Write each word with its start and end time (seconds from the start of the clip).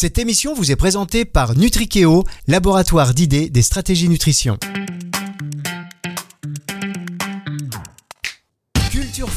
Cette 0.00 0.16
émission 0.16 0.54
vous 0.54 0.72
est 0.72 0.76
présentée 0.76 1.26
par 1.26 1.54
Nutrikeo, 1.58 2.24
laboratoire 2.48 3.12
d'idées 3.12 3.50
des 3.50 3.60
stratégies 3.60 4.08
nutrition. 4.08 4.56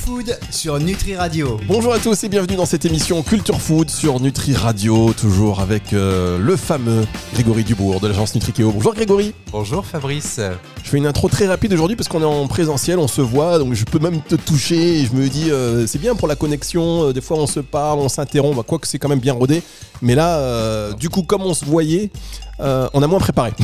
Food 0.05 0.37
sur 0.51 0.79
Nutri 0.79 1.15
Radio. 1.15 1.57
Bonjour 1.65 1.93
à 1.93 1.99
tous 1.99 2.25
et 2.25 2.29
bienvenue 2.29 2.57
dans 2.57 2.65
cette 2.65 2.83
émission 2.83 3.23
Culture 3.23 3.61
Food 3.61 3.89
sur 3.89 4.19
Nutri 4.19 4.53
Radio, 4.53 5.13
toujours 5.13 5.61
avec 5.61 5.93
euh, 5.93 6.37
le 6.37 6.57
fameux 6.57 7.05
Grégory 7.33 7.63
Dubourg 7.63 8.01
de 8.01 8.07
l'agence 8.07 8.35
Nutrikeo. 8.35 8.71
Bonjour 8.71 8.93
Grégory. 8.93 9.33
Bonjour 9.53 9.85
Fabrice. 9.85 10.41
Je 10.83 10.89
fais 10.89 10.97
une 10.97 11.05
intro 11.07 11.29
très 11.29 11.47
rapide 11.47 11.71
aujourd'hui 11.71 11.95
parce 11.95 12.09
qu'on 12.09 12.21
est 12.21 12.25
en 12.25 12.47
présentiel, 12.47 12.99
on 12.99 13.07
se 13.07 13.21
voit, 13.21 13.59
donc 13.59 13.75
je 13.75 13.85
peux 13.85 13.99
même 13.99 14.21
te 14.21 14.35
toucher 14.35 14.99
et 14.99 15.05
je 15.05 15.13
me 15.13 15.29
dis 15.29 15.49
euh, 15.51 15.87
c'est 15.87 15.99
bien 15.99 16.15
pour 16.15 16.27
la 16.27 16.35
connexion, 16.35 17.05
euh, 17.05 17.13
des 17.13 17.21
fois 17.21 17.37
on 17.37 17.47
se 17.47 17.61
parle, 17.61 17.99
on 17.99 18.09
s'interrompt, 18.09 18.57
bah, 18.57 18.63
quoique 18.67 18.87
c'est 18.87 18.99
quand 18.99 19.09
même 19.09 19.19
bien 19.19 19.33
rodé. 19.33 19.63
Mais 20.01 20.15
là, 20.15 20.37
euh, 20.39 20.91
du 20.93 21.07
coup, 21.09 21.23
comme 21.23 21.43
on 21.43 21.53
se 21.53 21.63
voyait, 21.63 22.11
euh, 22.59 22.87
on 22.93 23.01
a 23.01 23.07
moins 23.07 23.19
préparé. 23.19 23.51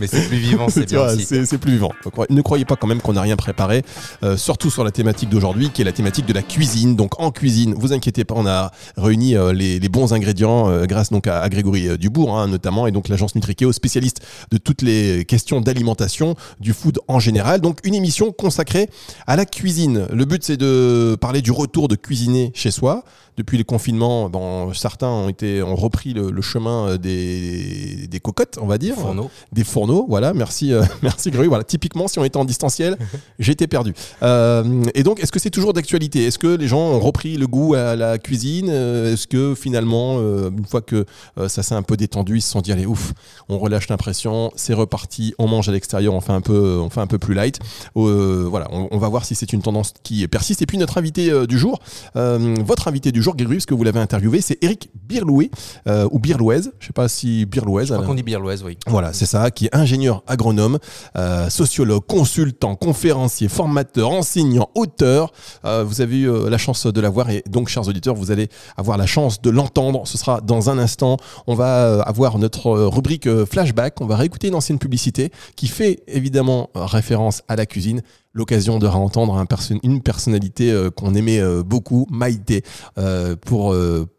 Mais 0.00 0.06
c'est 0.06 0.26
plus 0.26 0.36
vivant, 0.38 0.68
c'est 0.70 0.88
bien 0.88 1.02
aussi. 1.06 1.24
c'est 1.24 1.58
plus 1.58 1.72
vivant. 1.72 1.92
Ne 2.30 2.42
croyez 2.42 2.64
pas 2.64 2.76
quand 2.76 2.86
même 2.86 3.00
qu'on 3.00 3.12
n'a 3.14 3.22
rien 3.22 3.36
préparé, 3.36 3.82
euh, 4.22 4.36
surtout 4.36 4.70
sur 4.70 4.84
la 4.84 4.90
thématique 4.90 5.28
d'aujourd'hui, 5.28 5.70
qui 5.70 5.82
est 5.82 5.84
la 5.84 5.92
thématique 5.92 6.26
de 6.26 6.32
la 6.32 6.42
cuisine. 6.42 6.96
Donc 6.96 7.20
en 7.20 7.30
cuisine, 7.30 7.74
vous 7.76 7.92
inquiétez 7.92 8.24
pas, 8.24 8.34
on 8.36 8.46
a 8.46 8.70
réuni 8.96 9.36
euh, 9.36 9.52
les, 9.52 9.78
les 9.78 9.88
bons 9.88 10.12
ingrédients 10.12 10.68
euh, 10.68 10.86
grâce 10.86 11.10
donc 11.10 11.26
à, 11.26 11.40
à 11.40 11.48
Grégory 11.48 11.96
Dubourg, 11.98 12.36
hein, 12.36 12.48
notamment, 12.48 12.86
et 12.86 12.92
donc 12.92 13.08
l'agence 13.08 13.34
Nutrikeo, 13.34 13.72
spécialiste 13.72 14.20
de 14.50 14.58
toutes 14.58 14.82
les 14.82 15.24
questions 15.24 15.60
d'alimentation, 15.60 16.34
du 16.60 16.72
food 16.72 16.98
en 17.08 17.20
général. 17.20 17.60
Donc 17.60 17.78
une 17.84 17.94
émission 17.94 18.32
consacrée 18.32 18.88
à 19.26 19.36
la 19.36 19.44
cuisine. 19.46 20.06
Le 20.12 20.24
but 20.24 20.42
c'est 20.44 20.56
de 20.56 21.16
parler 21.20 21.42
du 21.42 21.52
retour 21.52 21.88
de 21.88 21.96
cuisiner 21.96 22.52
chez 22.54 22.70
soi. 22.70 23.04
Depuis 23.36 23.58
le 23.58 23.64
confinement, 23.64 24.30
bon, 24.30 24.72
certains 24.74 25.08
ont 25.08 25.28
été 25.28 25.60
ont 25.60 25.74
repris 25.74 26.12
le, 26.14 26.30
le 26.30 26.40
chemin 26.42 26.96
des, 26.96 28.06
des 28.08 28.20
cocottes, 28.20 28.58
on 28.62 28.66
va 28.66 28.78
dire 28.78 28.94
des 29.52 29.64
fourneaux. 29.64 29.83
Voilà, 30.08 30.34
merci, 30.34 30.72
euh, 30.72 30.82
merci 31.02 31.30
Grégory. 31.30 31.48
Voilà, 31.48 31.64
typiquement, 31.64 32.08
si 32.08 32.18
on 32.18 32.24
était 32.24 32.36
en 32.36 32.44
distanciel, 32.44 32.96
j'étais 33.38 33.66
perdu. 33.66 33.94
Euh, 34.22 34.82
et 34.94 35.02
donc, 35.02 35.20
est-ce 35.22 35.32
que 35.32 35.38
c'est 35.38 35.50
toujours 35.50 35.72
d'actualité? 35.72 36.24
Est-ce 36.24 36.38
que 36.38 36.46
les 36.46 36.68
gens 36.68 36.80
ont 36.80 37.00
repris 37.00 37.36
le 37.36 37.46
goût 37.46 37.74
à 37.74 37.96
la 37.96 38.18
cuisine? 38.18 38.68
Euh, 38.70 39.12
Est-ce 39.12 39.26
que 39.26 39.54
finalement, 39.54 40.16
euh, 40.18 40.50
une 40.56 40.64
fois 40.66 40.80
que 40.80 41.04
euh, 41.38 41.48
ça 41.48 41.62
s'est 41.62 41.74
un 41.74 41.82
peu 41.82 41.96
détendu, 41.96 42.36
ils 42.38 42.42
se 42.42 42.50
sont 42.50 42.60
dit 42.60 42.72
allez 42.72 42.86
ouf, 42.86 43.12
on 43.48 43.58
relâche 43.58 43.88
l'impression, 43.88 44.50
c'est 44.56 44.74
reparti, 44.74 45.34
on 45.38 45.46
mange 45.48 45.68
à 45.68 45.72
l'extérieur, 45.72 46.14
on 46.14 46.20
fait 46.20 46.32
un 46.32 46.40
peu, 46.40 46.78
on 46.80 46.90
fait 46.90 47.00
un 47.00 47.06
peu 47.06 47.18
plus 47.18 47.34
light. 47.34 47.58
Euh, 47.96 48.46
voilà, 48.48 48.68
on, 48.72 48.88
on 48.90 48.98
va 48.98 49.08
voir 49.08 49.24
si 49.24 49.34
c'est 49.34 49.52
une 49.52 49.62
tendance 49.62 49.92
qui 50.02 50.26
persiste. 50.28 50.62
Et 50.62 50.66
puis 50.66 50.78
notre 50.78 50.98
invité 50.98 51.30
euh, 51.30 51.46
du 51.46 51.58
jour, 51.58 51.80
euh, 52.16 52.54
votre 52.64 52.88
invité 52.88 53.12
du 53.12 53.22
jour, 53.22 53.36
Grégory, 53.36 53.56
parce 53.56 53.66
que 53.66 53.74
vous 53.74 53.84
l'avez 53.84 54.00
interviewé, 54.00 54.40
c'est 54.40 54.58
Eric 54.62 54.90
Birlouet 55.08 55.50
euh, 55.88 56.08
ou 56.10 56.18
Birlouez. 56.18 56.62
Je 56.78 56.86
sais 56.86 56.92
pas 56.92 57.08
si 57.08 57.46
Birlouez. 57.46 57.86
Je 57.86 57.94
crois 57.94 58.06
qu'on 58.06 58.14
dit 58.14 58.22
Birloise, 58.22 58.62
oui. 58.64 58.78
Voilà, 58.86 59.12
c'est 59.12 59.26
ça, 59.26 59.50
qui 59.50 59.66
est 59.66 59.73
ingénieur 59.74 60.22
agronome, 60.26 60.78
euh, 61.16 61.50
sociologue, 61.50 62.04
consultant, 62.06 62.76
conférencier, 62.76 63.48
formateur, 63.48 64.10
enseignant, 64.10 64.70
auteur. 64.74 65.32
Euh, 65.64 65.84
vous 65.84 66.00
avez 66.00 66.18
eu 66.18 66.30
euh, 66.30 66.48
la 66.48 66.58
chance 66.58 66.86
de 66.86 67.00
l'avoir 67.00 67.30
et 67.30 67.42
donc, 67.50 67.68
chers 67.68 67.86
auditeurs, 67.88 68.14
vous 68.14 68.30
allez 68.30 68.48
avoir 68.76 68.96
la 68.96 69.06
chance 69.06 69.42
de 69.42 69.50
l'entendre. 69.50 70.06
Ce 70.06 70.16
sera 70.16 70.40
dans 70.40 70.70
un 70.70 70.78
instant. 70.78 71.16
On 71.46 71.54
va 71.54 72.00
avoir 72.02 72.38
notre 72.38 72.70
rubrique 72.70 73.28
flashback. 73.44 74.00
On 74.00 74.06
va 74.06 74.16
réécouter 74.16 74.48
une 74.48 74.54
ancienne 74.54 74.78
publicité 74.78 75.30
qui 75.56 75.66
fait 75.66 76.02
évidemment 76.06 76.70
référence 76.74 77.42
à 77.48 77.56
la 77.56 77.66
cuisine. 77.66 78.02
L'occasion 78.32 78.78
de 78.78 78.86
réentendre 78.86 79.44
une 79.82 80.02
personnalité 80.02 80.88
qu'on 80.96 81.14
aimait 81.14 81.40
beaucoup, 81.62 82.06
Maïté, 82.10 82.64
pour 83.46 83.74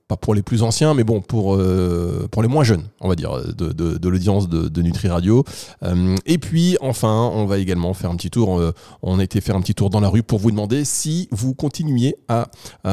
pas 0.08 0.18
pour 0.18 0.36
les 0.36 0.44
plus 0.44 0.62
anciens, 0.64 0.94
mais 0.94 1.04
bon, 1.04 1.22
pour, 1.22 1.56
euh, 1.56 2.28
pour 2.32 2.42
les 2.42 2.48
moins 2.48 2.64
jeunes, 2.64 2.84
on 3.02 3.08
va 3.08 3.16
dire, 3.16 3.32
de, 3.56 3.72
de, 3.72 4.10
l'audience 4.10 4.48
de, 4.48 4.82
Nutri 4.82 5.08
Radio. 5.08 5.44
Euh, 5.84 6.16
et 6.28 6.38
puis, 6.38 6.78
enfin, 6.82 7.32
on 7.34 7.46
va 7.46 7.58
également 7.58 7.94
faire 7.94 8.12
un 8.12 8.16
petit 8.16 8.30
tour. 8.30 8.60
euh, 8.60 8.72
on 9.02 9.18
a 9.20 9.24
été 9.24 9.42
faire 9.42 9.56
un 9.56 9.62
petit 9.62 9.74
tour 9.74 9.90
dans 9.90 10.00
la 10.00 10.10
rue 10.10 10.22
pour 10.22 10.38
vous 10.40 10.52
demander 10.52 10.86
si 10.86 11.28
vous 11.32 11.56
continuiez 11.56 12.16
à, 12.28 12.48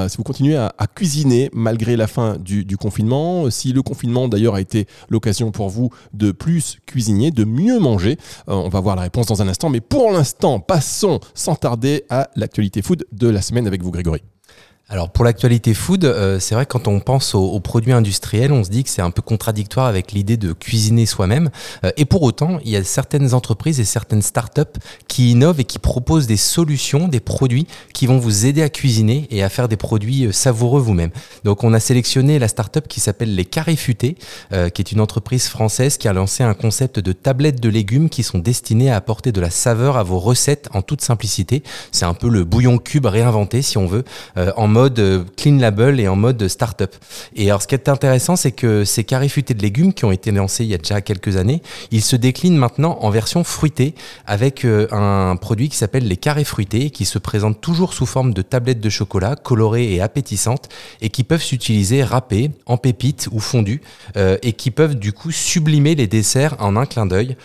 si 0.09 0.17
vous 0.17 0.23
continuez 0.23 0.57
à, 0.57 0.73
à 0.79 0.87
cuisiner 0.87 1.51
malgré 1.53 1.97
la 1.97 2.07
fin 2.07 2.37
du, 2.39 2.65
du 2.65 2.77
confinement. 2.77 3.51
Si 3.51 3.73
le 3.73 3.83
confinement, 3.83 4.29
d'ailleurs, 4.29 4.55
a 4.55 4.61
été 4.61 4.87
l'occasion 5.11 5.51
pour 5.51 5.69
vous 5.69 5.91
de 6.15 6.33
plus 6.33 6.79
cuisiner, 6.87 7.31
de 7.31 7.45
mieux 7.45 7.79
manger. 7.79 8.17
Euh, 8.49 8.55
on 8.55 8.69
va 8.69 8.81
voir 8.81 8.97
la 8.97 9.03
réponse 9.03 9.27
dans 9.27 9.43
un 9.43 9.49
instant. 9.49 9.69
Mais 9.71 9.81
pour 9.81 10.11
l'instant, 10.11 10.61
passons 10.61 11.21
sans 11.35 11.55
tarder 11.55 12.05
à 12.09 12.29
l'actualité 12.37 12.83
food 12.83 13.05
de 13.13 13.29
la 13.29 13.43
semaine 13.43 13.67
avec 13.67 13.83
vous, 13.83 13.91
Grégory. 13.91 14.23
Alors 14.93 15.09
pour 15.09 15.25
l'actualité 15.25 15.73
food, 15.73 16.05
euh, 16.05 16.39
c'est 16.39 16.55
vrai 16.55 16.67
que 16.67 16.73
quand 16.73 16.87
on 16.87 17.01
pense 17.01 17.35
aux, 17.35 17.43
aux 17.43 17.61
produits 17.61 17.93
industriels, 17.93 18.53
on 18.53 18.63
se 18.63 18.69
dit 18.69 18.85
que 18.85 18.91
c'est 18.91 19.01
un 19.01 19.11
peu 19.11 19.23
contradictoire 19.23 19.87
avec 19.87 20.13
l'idée 20.13 20.37
de 20.37 20.53
cuisiner 20.53 21.07
soi-même. 21.07 21.49
Euh, 21.83 21.93
et 21.97 22.05
pour 22.05 22.23
autant, 22.23 22.59
il 22.63 22.73
y 22.73 22.77
a 22.77 22.85
certaines 22.85 23.33
entreprises 23.33 23.81
et 23.81 23.87
certaines 23.87 24.21
startups 24.21 24.79
qui 25.09 25.31
innovent 25.31 25.61
et 25.61 25.65
qui 25.65 25.79
proposent 25.79 26.27
des 26.27 26.37
solutions, 26.37 27.09
des 27.09 27.21
produits 27.21 27.67
qui 27.95 28.07
vont 28.07 28.19
vous 28.19 28.45
aider 28.45 28.61
à 28.61 28.69
cuisiner 28.69 29.27
et 29.31 29.43
à 29.43 29.49
faire 29.49 29.67
des 29.67 29.79
produits 29.79 30.27
euh, 30.27 30.33
savoureux 30.33 30.83
vous-même. 30.83 31.11
Donc 31.45 31.65
on 31.65 31.73
a 31.73 31.81
sélectionné 31.81 32.39
la 32.39 32.49
startup 32.49 32.87
qui 32.87 33.01
s'appelle 33.01 33.35
les 33.35 33.47
Carrés 33.47 33.77
Futés, 33.77 34.19
euh, 34.53 34.69
qui 34.69 34.83
est 34.83 34.93
une 34.93 35.01
entreprise 35.01 35.49
française 35.49 35.97
qui 35.97 36.07
a 36.07 36.13
lancé 36.13 36.43
un 36.43 36.53
concept 36.53 36.99
de 36.99 37.13
tablettes 37.13 37.63
de 37.63 37.71
légumes 37.71 38.11
qui 38.11 38.23
sont 38.23 38.41
destinées 38.41 38.91
à 38.91 38.97
apporter 38.97 39.33
de 39.33 39.41
la 39.41 39.49
saveur 39.49 39.97
à 39.97 40.03
vos 40.03 40.19
recettes 40.19 40.69
en 40.75 40.83
toute 40.83 41.01
simplicité. 41.01 41.63
C'est 41.93 42.05
un 42.05 42.13
peu 42.13 42.29
le 42.29 42.45
bouillon 42.45 42.77
cube 42.77 43.07
réinventé, 43.07 43.63
si 43.63 43.79
on 43.79 43.87
veut, 43.87 44.05
euh, 44.37 44.53
en 44.59 44.69
mode 44.69 44.82
euh, 44.91 45.25
clean 45.37 45.59
label 45.59 46.01
et 46.01 46.09
en 46.09 46.17
mode 46.17 46.49
startup. 46.49 46.95
Et 47.37 47.49
alors, 47.51 47.63
ce 47.63 47.67
qui 47.67 47.75
est 47.75 47.89
intéressant, 47.89 48.37
c'est 48.37 48.53
que 48.53 48.85
ces 48.85 49.05
carrés 49.05 49.29
futés 49.29 49.55
de 49.55 49.63
légumes 49.63 49.93
qui 49.93 50.05
ont 50.05 50.13
été 50.13 50.31
lancés 50.31 50.65
il 50.65 50.71
y 50.71 50.75
a 50.75 50.79
déjà 50.79 51.01
quelques 51.01 51.37
années, 51.37 51.63
ils 51.91 52.03
se 52.03 52.17
déclinent 52.17 52.57
maintenant 52.57 52.99
en 53.01 53.11
version 53.11 53.45
fruitée 53.45 53.95
avec 54.27 54.65
euh, 54.65 54.89
un 54.93 55.37
produit 55.37 55.69
qui 55.69 55.77
s'appelle 55.77 56.07
les 56.07 56.17
carrés 56.17 56.45
fruités, 56.45 56.91
qui 56.91 57.05
se 57.05 57.19
présente 57.19 57.61
toujours 57.61 57.95
sous 57.95 58.07
forme 58.07 58.35
de 58.35 58.43
tablettes 58.43 58.81
de 58.81 58.91
chocolat 58.91 59.37
colorées 59.37 59.93
et 59.93 60.01
appétissantes 60.01 60.69
et 61.01 61.11
qui 61.11 61.25
peuvent 61.25 61.43
s'utiliser 61.43 62.03
râpées, 62.03 62.51
en 62.67 62.77
pépites 62.77 63.29
ou 63.33 63.41
fondues 63.41 63.83
euh, 64.17 64.37
et 64.43 64.53
qui 64.53 64.71
peuvent 64.71 64.97
du 64.97 65.13
coup 65.13 65.31
sublimer 65.31 65.95
les 65.95 66.07
desserts 66.07 66.57
en 66.59 66.77
un 66.77 66.87
clin 66.87 67.07
d'œil 67.07 67.37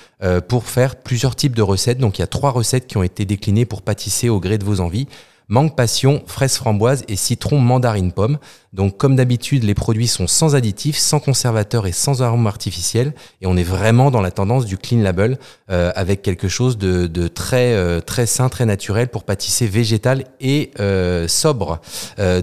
pour 0.48 0.66
faire 0.66 0.96
plusieurs 0.96 1.36
types 1.36 1.56
de 1.56 1.62
recettes. 1.62 2.00
Donc 2.00 2.18
il 2.18 2.22
y 2.22 2.24
a 2.24 2.28
trois 2.28 2.50
recettes 2.50 2.88
qui 2.88 2.98
ont 2.98 3.04
été 3.04 3.24
déclinées 3.26 3.66
pour 3.66 3.84
pâtisser 3.84 4.30
au 4.30 4.40
gré 4.40 4.58
de 4.58 4.66
vos 4.66 4.80
envies. 4.80 5.08
Mangue 5.50 5.78
passion, 5.78 6.22
fraise 6.28 6.58
framboise 6.58 7.06
et 7.08 7.16
citron 7.16 7.60
mandarine 7.60 8.12
pomme. 8.12 8.38
Donc 8.74 8.98
comme 8.98 9.16
d'habitude, 9.16 9.64
les 9.64 9.76
produits 9.76 10.08
sont 10.08 10.28
sans 10.28 10.56
additifs, 10.56 10.98
sans 10.98 11.22
conservateurs 11.22 11.88
et 11.88 11.94
sans 11.94 12.22
arômes 12.22 12.48
artificiels. 12.48 13.14
Et 13.42 13.48
on 13.48 13.56
est 13.56 13.64
vraiment 13.64 14.12
dans 14.12 14.20
la 14.20 14.32
tendance 14.32 14.66
du 14.66 14.78
clean 14.78 15.02
label 15.02 15.40
euh, 15.72 15.94
avec 15.96 16.22
quelque 16.22 16.50
chose 16.50 16.78
de, 16.78 17.08
très 17.30 17.74
euh, 17.76 18.02
très 18.02 18.26
sain, 18.26 18.50
très 18.50 18.66
naturel 18.66 19.08
pour 19.08 19.24
pâtisser 19.24 19.68
végétal 19.68 20.26
et 20.42 20.72
euh, 20.82 21.30
sobre. 21.30 21.80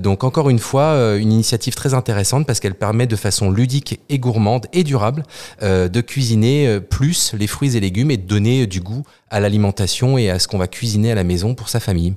Donc 0.01 0.25
encore 0.25 0.49
une 0.49 0.59
fois, 0.59 1.17
une 1.19 1.33
initiative 1.33 1.75
très 1.75 1.93
intéressante 1.93 2.47
parce 2.47 2.59
qu'elle 2.59 2.75
permet 2.75 3.07
de 3.07 3.17
façon 3.17 3.51
ludique 3.51 4.01
et 4.09 4.19
gourmande 4.19 4.67
et 4.73 4.83
durable 4.83 5.25
de 5.61 6.01
cuisiner 6.01 6.81
plus 6.81 7.35
les 7.35 7.47
fruits 7.47 7.77
et 7.77 7.81
légumes 7.81 8.11
et 8.11 8.17
de 8.17 8.27
donner 8.27 8.67
du 8.67 8.81
goût 8.81 9.03
à 9.31 9.41
l'alimentation 9.41 10.17
et 10.17 10.31
à 10.31 10.39
ce 10.39 10.49
qu'on 10.49 10.59
va 10.59 10.69
cuisiner 10.69 11.13
à 11.13 11.15
la 11.15 11.25
maison 11.25 11.55
pour 11.55 11.69
sa 11.69 11.81
famille. 11.81 12.15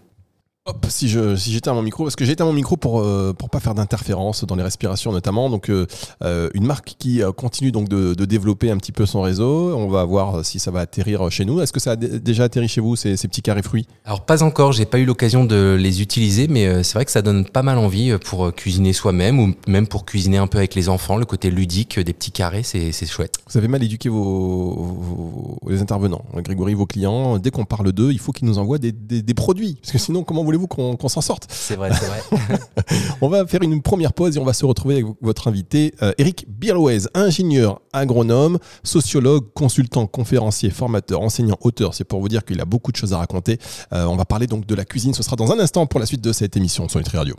Hop, 0.69 0.85
si 0.89 1.07
je 1.07 1.37
si 1.37 1.53
j'éteins 1.53 1.73
mon 1.73 1.81
micro, 1.81 2.03
parce 2.03 2.17
que 2.17 2.25
j'ai 2.25 2.33
éteint 2.33 2.43
mon 2.43 2.51
micro 2.51 2.75
pour 2.75 2.99
euh, 2.99 3.31
pour 3.31 3.49
pas 3.49 3.61
faire 3.61 3.73
d'interférence 3.73 4.43
dans 4.43 4.55
les 4.57 4.63
respirations 4.63 5.13
notamment. 5.13 5.49
Donc 5.49 5.69
euh, 5.69 5.87
euh, 6.23 6.49
une 6.53 6.65
marque 6.65 6.95
qui 6.99 7.23
euh, 7.23 7.31
continue 7.31 7.71
donc 7.71 7.87
de, 7.87 8.13
de 8.13 8.25
développer 8.25 8.69
un 8.69 8.75
petit 8.75 8.91
peu 8.91 9.05
son 9.05 9.21
réseau. 9.21 9.73
On 9.77 9.87
va 9.87 10.03
voir 10.03 10.43
si 10.43 10.59
ça 10.59 10.69
va 10.69 10.81
atterrir 10.81 11.31
chez 11.31 11.45
nous. 11.45 11.61
Est-ce 11.61 11.71
que 11.71 11.79
ça 11.79 11.91
a 11.91 11.95
dé- 11.95 12.19
déjà 12.19 12.43
atterri 12.43 12.67
chez 12.67 12.81
vous 12.81 12.97
ces, 12.97 13.15
ces 13.15 13.29
petits 13.29 13.41
carrés 13.41 13.61
fruits? 13.61 13.87
Alors 14.03 14.25
pas 14.25 14.43
encore, 14.43 14.73
j'ai 14.73 14.85
pas 14.85 14.99
eu 14.99 15.05
l'occasion 15.05 15.45
de 15.45 15.77
les 15.79 16.01
utiliser, 16.01 16.49
mais 16.49 16.83
c'est 16.83 16.95
vrai 16.95 17.05
que 17.05 17.11
ça 17.11 17.21
donne 17.21 17.45
pas 17.45 17.63
mal 17.63 17.77
envie 17.77 18.17
pour 18.25 18.53
cuisiner 18.53 18.91
soi-même 18.91 19.39
ou 19.39 19.53
même 19.69 19.87
pour 19.87 20.05
cuisiner 20.05 20.37
un 20.37 20.47
peu 20.47 20.57
avec 20.57 20.75
les 20.75 20.89
enfants. 20.89 21.15
Le 21.15 21.25
côté 21.25 21.49
ludique 21.49 21.97
des 21.97 22.11
petits 22.11 22.31
carrés, 22.31 22.63
c'est 22.63 22.91
c'est 22.91 23.05
chouette. 23.05 23.37
Vous 23.49 23.57
avez 23.57 23.69
mal 23.69 23.83
éduqué 23.83 24.09
vos, 24.09 24.73
vos- 24.73 25.59
les 25.69 25.81
intervenants, 25.81 26.25
Grégory, 26.35 26.73
vos 26.73 26.85
clients. 26.85 27.39
Dès 27.39 27.51
qu'on 27.51 27.63
parle 27.63 27.93
d'eux, 27.93 28.11
il 28.11 28.19
faut 28.19 28.33
qu'ils 28.33 28.47
nous 28.49 28.57
envoient 28.57 28.79
des, 28.79 28.91
des- 28.91 29.21
des 29.21 29.33
produits, 29.33 29.77
parce 29.81 29.93
que 29.93 29.97
sinon, 29.97 30.23
comment 30.25 30.43
voulez-vous 30.57 30.97
qu'on 30.97 31.09
s'en 31.09 31.21
sorte? 31.21 31.47
C'est 31.49 31.75
vrai, 31.75 31.91
c'est 31.93 32.07
vrai. 32.07 32.59
On 33.21 33.29
va 33.29 33.45
faire 33.45 33.61
une 33.61 33.81
première 33.81 34.13
pause 34.13 34.35
et 34.35 34.39
on 34.39 34.45
va 34.45 34.53
se 34.53 34.65
retrouver 34.65 34.95
avec 34.95 35.05
votre 35.21 35.47
invité, 35.47 35.93
euh, 36.01 36.11
Eric 36.17 36.45
Birlouez, 36.47 37.01
ingénieur 37.13 37.81
agronome, 37.93 38.57
sociologue, 38.83 39.45
consultant, 39.53 40.07
conférencier, 40.07 40.69
formateur, 40.69 41.21
enseignant, 41.21 41.57
auteur. 41.61 41.93
C'est 41.93 42.03
pour 42.03 42.19
vous 42.19 42.29
dire 42.29 42.45
qu'il 42.45 42.59
a 42.61 42.65
beaucoup 42.65 42.91
de 42.91 42.97
choses 42.97 43.13
à 43.13 43.17
raconter. 43.17 43.59
Euh, 43.93 44.05
on 44.05 44.15
va 44.15 44.25
parler 44.25 44.47
donc 44.47 44.65
de 44.65 44.75
la 44.75 44.85
cuisine. 44.85 45.13
Ce 45.13 45.23
sera 45.23 45.35
dans 45.35 45.51
un 45.51 45.59
instant 45.59 45.85
pour 45.85 45.99
la 45.99 46.05
suite 46.05 46.21
de 46.21 46.31
cette 46.31 46.55
émission 46.57 46.87
sur 46.87 46.99
Nutri 46.99 47.17
Radio. 47.17 47.35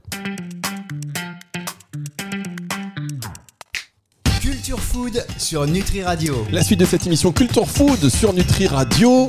Culture 4.41 4.81
Food 4.81 5.25
sur 5.39 5.67
Nutri 5.67 6.03
Radio. 6.03 6.47
La 6.53 6.63
suite 6.63 6.81
de 6.81 6.85
cette 6.85 7.07
émission 7.07 7.33
Culture 7.33 7.69
Food 7.69 8.09
sur 8.09 8.33
Nutri 8.33 8.67
Radio. 8.67 9.29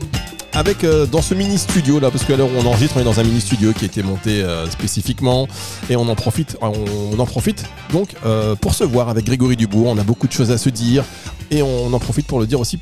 Avec 0.53 0.83
euh, 0.83 1.05
dans 1.05 1.21
ce 1.21 1.33
mini 1.33 1.57
studio 1.57 1.99
là, 1.99 2.11
parce 2.11 2.25
qu'à 2.25 2.35
l'heure 2.35 2.47
où 2.47 2.57
on 2.57 2.65
enregistre, 2.65 2.97
on 2.97 3.01
est 3.01 3.05
dans 3.05 3.19
un 3.19 3.23
mini 3.23 3.41
studio 3.41 3.73
qui 3.73 3.85
a 3.85 3.87
été 3.87 4.03
monté 4.03 4.41
euh, 4.41 4.69
spécifiquement 4.69 5.47
et 5.89 5.95
on 5.95 6.07
en 6.07 6.15
profite, 6.15 6.57
on, 6.61 7.19
en 7.19 7.25
profite 7.25 7.65
donc 7.91 8.09
euh, 8.25 8.55
pour 8.55 8.73
se 8.73 8.83
voir 8.83 9.09
avec 9.09 9.25
Grégory 9.25 9.55
Dubourg. 9.55 9.87
On 9.87 9.97
a 9.97 10.03
beaucoup 10.03 10.27
de 10.27 10.33
choses 10.33 10.51
à 10.51 10.57
se 10.57 10.69
dire 10.69 11.03
et 11.51 11.61
on 11.61 11.93
en 11.93 11.99
profite 11.99 12.27
pour 12.27 12.39
le 12.39 12.47
dire 12.47 12.59
aussi 12.59 12.79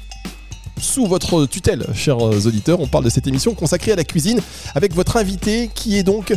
sous 0.80 1.08
votre 1.08 1.48
tutelle, 1.48 1.88
chers 1.96 2.20
auditeurs. 2.22 2.80
On 2.80 2.88
parle 2.88 3.04
de 3.04 3.10
cette 3.10 3.26
émission 3.26 3.56
consacrée 3.56 3.94
à 3.94 3.96
la 3.96 4.04
cuisine 4.04 4.40
avec 4.76 4.94
votre 4.94 5.18
invité 5.18 5.72
qui 5.74 5.98
est 5.98 6.04
donc 6.04 6.34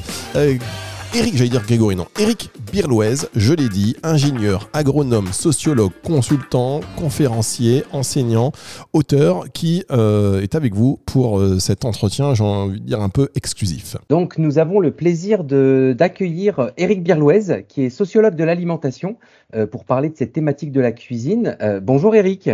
Eric, 1.13 1.37
j'allais 1.37 1.51
dire 1.51 1.63
Grégory, 1.63 1.97
non. 1.97 2.07
Eric 2.21 2.51
Birlouez, 2.73 3.27
je 3.35 3.53
l'ai 3.53 3.69
dit, 3.69 3.97
ingénieur, 4.05 4.71
agronome, 4.73 5.33
sociologue, 5.33 5.91
consultant, 6.05 6.81
conférencier, 6.97 7.83
enseignant, 7.91 8.53
auteur, 8.93 9.47
qui 9.53 9.85
euh, 9.91 10.41
est 10.41 10.55
avec 10.55 10.73
vous 10.73 11.01
pour 11.07 11.41
euh, 11.41 11.59
cet 11.59 11.85
entretien, 11.85 12.35
j'ai 12.35 12.45
envie 12.45 12.81
de 12.81 12.87
dire 12.87 13.01
un 13.01 13.09
peu 13.09 13.29
exclusif. 13.35 13.97
Donc, 14.09 14.39
nous 14.39 14.59
avons 14.59 14.79
le 14.79 14.93
plaisir 14.93 15.43
d'accueillir 15.43 16.71
Eric 16.77 17.03
Birlouez, 17.03 17.65
qui 17.69 17.83
est 17.83 17.91
sociologue 17.91 18.37
de 18.37 18.45
l'alimentation, 18.45 19.17
euh, 19.57 19.67
pour 19.67 19.85
parler 19.85 20.11
de 20.11 20.17
cette 20.17 20.33
thématique 20.33 20.71
de 20.71 20.81
la 20.81 20.93
cuisine. 20.93 21.57
bonjour 21.83 22.15
Eric. 22.15 22.51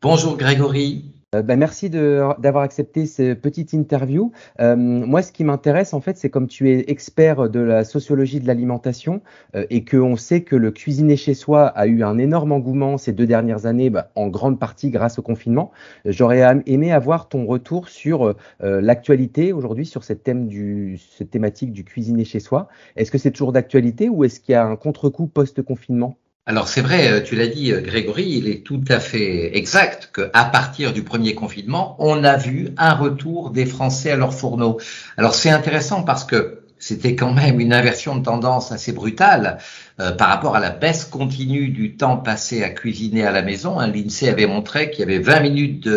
Bonjour 0.00 0.36
Grégory. 0.36 1.15
Euh, 1.34 1.42
bah, 1.42 1.56
merci 1.56 1.90
d'avoir 1.90 2.62
accepté 2.62 3.04
cette 3.06 3.40
petite 3.40 3.72
interview. 3.72 4.30
Euh, 4.60 4.76
moi, 4.76 5.22
ce 5.22 5.32
qui 5.32 5.42
m'intéresse, 5.42 5.92
en 5.92 6.00
fait, 6.00 6.16
c'est 6.16 6.30
comme 6.30 6.46
tu 6.46 6.70
es 6.70 6.84
expert 6.88 7.50
de 7.50 7.58
la 7.58 7.84
sociologie 7.84 8.38
de 8.38 8.46
l'alimentation 8.46 9.22
euh, 9.56 9.66
et 9.68 9.84
qu'on 9.84 10.14
sait 10.16 10.42
que 10.42 10.54
le 10.54 10.70
cuisiner 10.70 11.16
chez 11.16 11.34
soi 11.34 11.66
a 11.66 11.88
eu 11.88 12.04
un 12.04 12.18
énorme 12.18 12.52
engouement 12.52 12.96
ces 12.96 13.12
deux 13.12 13.26
dernières 13.26 13.66
années, 13.66 13.90
bah, 13.90 14.10
en 14.14 14.28
grande 14.28 14.60
partie 14.60 14.90
grâce 14.90 15.18
au 15.18 15.22
confinement. 15.22 15.72
J'aurais 16.04 16.42
aimé 16.66 16.92
avoir 16.92 17.28
ton 17.28 17.44
retour 17.46 17.88
sur 17.88 18.34
l'actualité 18.60 19.52
aujourd'hui, 19.52 19.86
sur 19.86 20.04
cette, 20.04 20.22
thème 20.22 20.46
du, 20.46 20.98
cette 21.16 21.30
thématique 21.30 21.72
du 21.72 21.84
cuisiner 21.84 22.24
chez 22.24 22.40
soi. 22.40 22.68
Est-ce 22.96 23.10
que 23.10 23.18
c'est 23.18 23.30
toujours 23.32 23.52
d'actualité 23.52 24.08
ou 24.08 24.24
est-ce 24.24 24.40
qu'il 24.40 24.52
y 24.52 24.56
a 24.56 24.64
un 24.64 24.76
contre-coup 24.76 25.26
post-confinement? 25.26 26.16
Alors 26.48 26.68
c'est 26.68 26.80
vrai, 26.80 27.10
euh, 27.10 27.20
tu 27.20 27.34
l'as 27.34 27.48
dit 27.48 27.72
euh, 27.72 27.80
Grégory, 27.80 28.24
il 28.24 28.48
est 28.48 28.64
tout 28.64 28.84
à 28.88 29.00
fait 29.00 29.56
exact 29.56 30.12
qu'à 30.14 30.44
partir 30.44 30.92
du 30.92 31.02
premier 31.02 31.34
confinement, 31.34 31.96
on 31.98 32.22
a 32.22 32.36
vu 32.36 32.68
un 32.76 32.94
retour 32.94 33.50
des 33.50 33.66
Français 33.66 34.12
à 34.12 34.16
leurs 34.16 34.32
fourneaux. 34.32 34.78
Alors 35.16 35.34
c'est 35.34 35.50
intéressant 35.50 36.04
parce 36.04 36.22
que 36.22 36.55
c'était 36.86 37.16
quand 37.16 37.32
même 37.32 37.58
une 37.58 37.72
inversion 37.72 38.14
de 38.14 38.22
tendance 38.22 38.70
assez 38.70 38.92
brutale 38.92 39.58
euh, 39.98 40.12
par 40.12 40.28
rapport 40.28 40.54
à 40.54 40.60
la 40.60 40.70
baisse 40.70 41.04
continue 41.04 41.70
du 41.70 41.96
temps 41.96 42.16
passé 42.16 42.62
à 42.62 42.70
cuisiner 42.70 43.26
à 43.26 43.32
la 43.32 43.42
maison. 43.42 43.80
Hein, 43.80 43.88
L'INSEE 43.88 44.28
avait 44.28 44.46
montré 44.46 44.90
qu'il 44.90 45.00
y 45.00 45.02
avait 45.02 45.18
20 45.18 45.40
minutes 45.40 45.88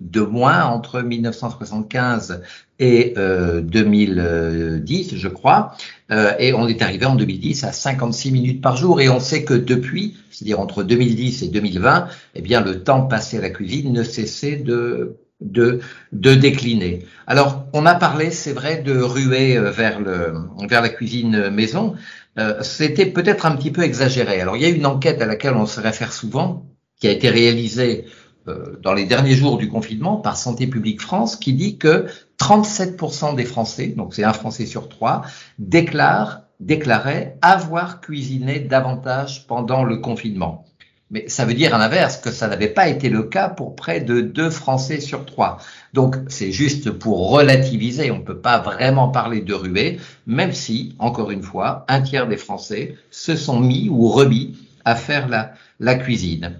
de, 0.00 0.20
moins 0.22 0.64
entre 0.64 1.02
1975 1.02 2.40
et 2.78 3.12
euh, 3.18 3.60
2010, 3.60 5.16
je 5.16 5.28
crois. 5.28 5.74
Euh, 6.10 6.32
et 6.38 6.54
on 6.54 6.66
est 6.66 6.80
arrivé 6.80 7.04
en 7.04 7.14
2010 7.14 7.64
à 7.64 7.72
56 7.72 8.32
minutes 8.32 8.62
par 8.62 8.78
jour. 8.78 9.02
Et 9.02 9.10
on 9.10 9.20
sait 9.20 9.44
que 9.44 9.52
depuis, 9.52 10.16
c'est-à-dire 10.30 10.60
entre 10.60 10.82
2010 10.82 11.42
et 11.42 11.48
2020, 11.48 12.08
eh 12.36 12.40
bien, 12.40 12.62
le 12.62 12.82
temps 12.82 13.02
passé 13.02 13.36
à 13.36 13.42
la 13.42 13.50
cuisine 13.50 13.92
ne 13.92 14.02
cessait 14.02 14.56
de 14.56 15.18
de, 15.40 15.80
décliner. 16.12 17.06
Alors, 17.26 17.66
on 17.72 17.86
a 17.86 17.94
parlé, 17.94 18.30
c'est 18.30 18.52
vrai, 18.52 18.82
de 18.82 19.00
ruer 19.00 19.56
euh, 19.56 19.70
vers, 19.70 20.00
le, 20.00 20.34
vers 20.68 20.82
la 20.82 20.88
cuisine 20.88 21.50
maison. 21.50 21.94
Euh, 22.38 22.62
C'était 22.62 23.06
peut-être 23.06 23.46
un 23.46 23.56
petit 23.56 23.70
peu 23.70 23.82
exagéré. 23.82 24.40
Alors, 24.40 24.56
il 24.56 24.62
y 24.62 24.66
a 24.66 24.68
une 24.68 24.86
enquête 24.86 25.22
à 25.22 25.26
laquelle 25.26 25.54
on 25.54 25.66
se 25.66 25.80
réfère 25.80 26.12
souvent, 26.12 26.66
qui 27.00 27.06
a 27.06 27.12
été 27.12 27.28
réalisée 27.28 28.06
euh, 28.48 28.78
dans 28.82 28.94
les 28.94 29.04
derniers 29.04 29.34
jours 29.34 29.58
du 29.58 29.68
confinement 29.68 30.16
par 30.16 30.36
Santé 30.36 30.66
publique 30.66 31.00
France, 31.00 31.36
qui 31.36 31.52
dit 31.52 31.78
que 31.78 32.06
37% 32.40 33.34
des 33.36 33.44
Français, 33.44 33.88
donc 33.88 34.14
c'est 34.14 34.24
un 34.24 34.32
Français 34.32 34.66
sur 34.66 34.88
trois, 34.88 35.22
déclarent, 35.58 36.42
déclaraient 36.60 37.36
avoir 37.42 38.00
cuisiné 38.00 38.60
davantage 38.60 39.46
pendant 39.46 39.84
le 39.84 39.98
confinement. 39.98 40.64
Mais 41.10 41.24
ça 41.28 41.46
veut 41.46 41.54
dire 41.54 41.74
à 41.74 41.78
l'inverse 41.78 42.18
que 42.18 42.30
ça 42.30 42.48
n'avait 42.48 42.68
pas 42.68 42.86
été 42.88 43.08
le 43.08 43.22
cas 43.22 43.48
pour 43.48 43.74
près 43.74 44.00
de 44.02 44.20
deux 44.20 44.50
Français 44.50 45.00
sur 45.00 45.24
trois. 45.24 45.56
Donc 45.94 46.16
c'est 46.28 46.52
juste 46.52 46.90
pour 46.90 47.30
relativiser, 47.30 48.10
on 48.10 48.18
ne 48.18 48.22
peut 48.22 48.38
pas 48.40 48.58
vraiment 48.58 49.08
parler 49.08 49.40
de 49.40 49.54
ruée, 49.54 49.98
même 50.26 50.52
si, 50.52 50.94
encore 50.98 51.30
une 51.30 51.42
fois, 51.42 51.86
un 51.88 52.02
tiers 52.02 52.28
des 52.28 52.36
Français 52.36 52.96
se 53.10 53.36
sont 53.36 53.58
mis 53.58 53.88
ou 53.88 54.08
remis 54.08 54.58
à 54.84 54.96
faire 54.96 55.28
la, 55.28 55.52
la 55.80 55.94
cuisine. 55.94 56.56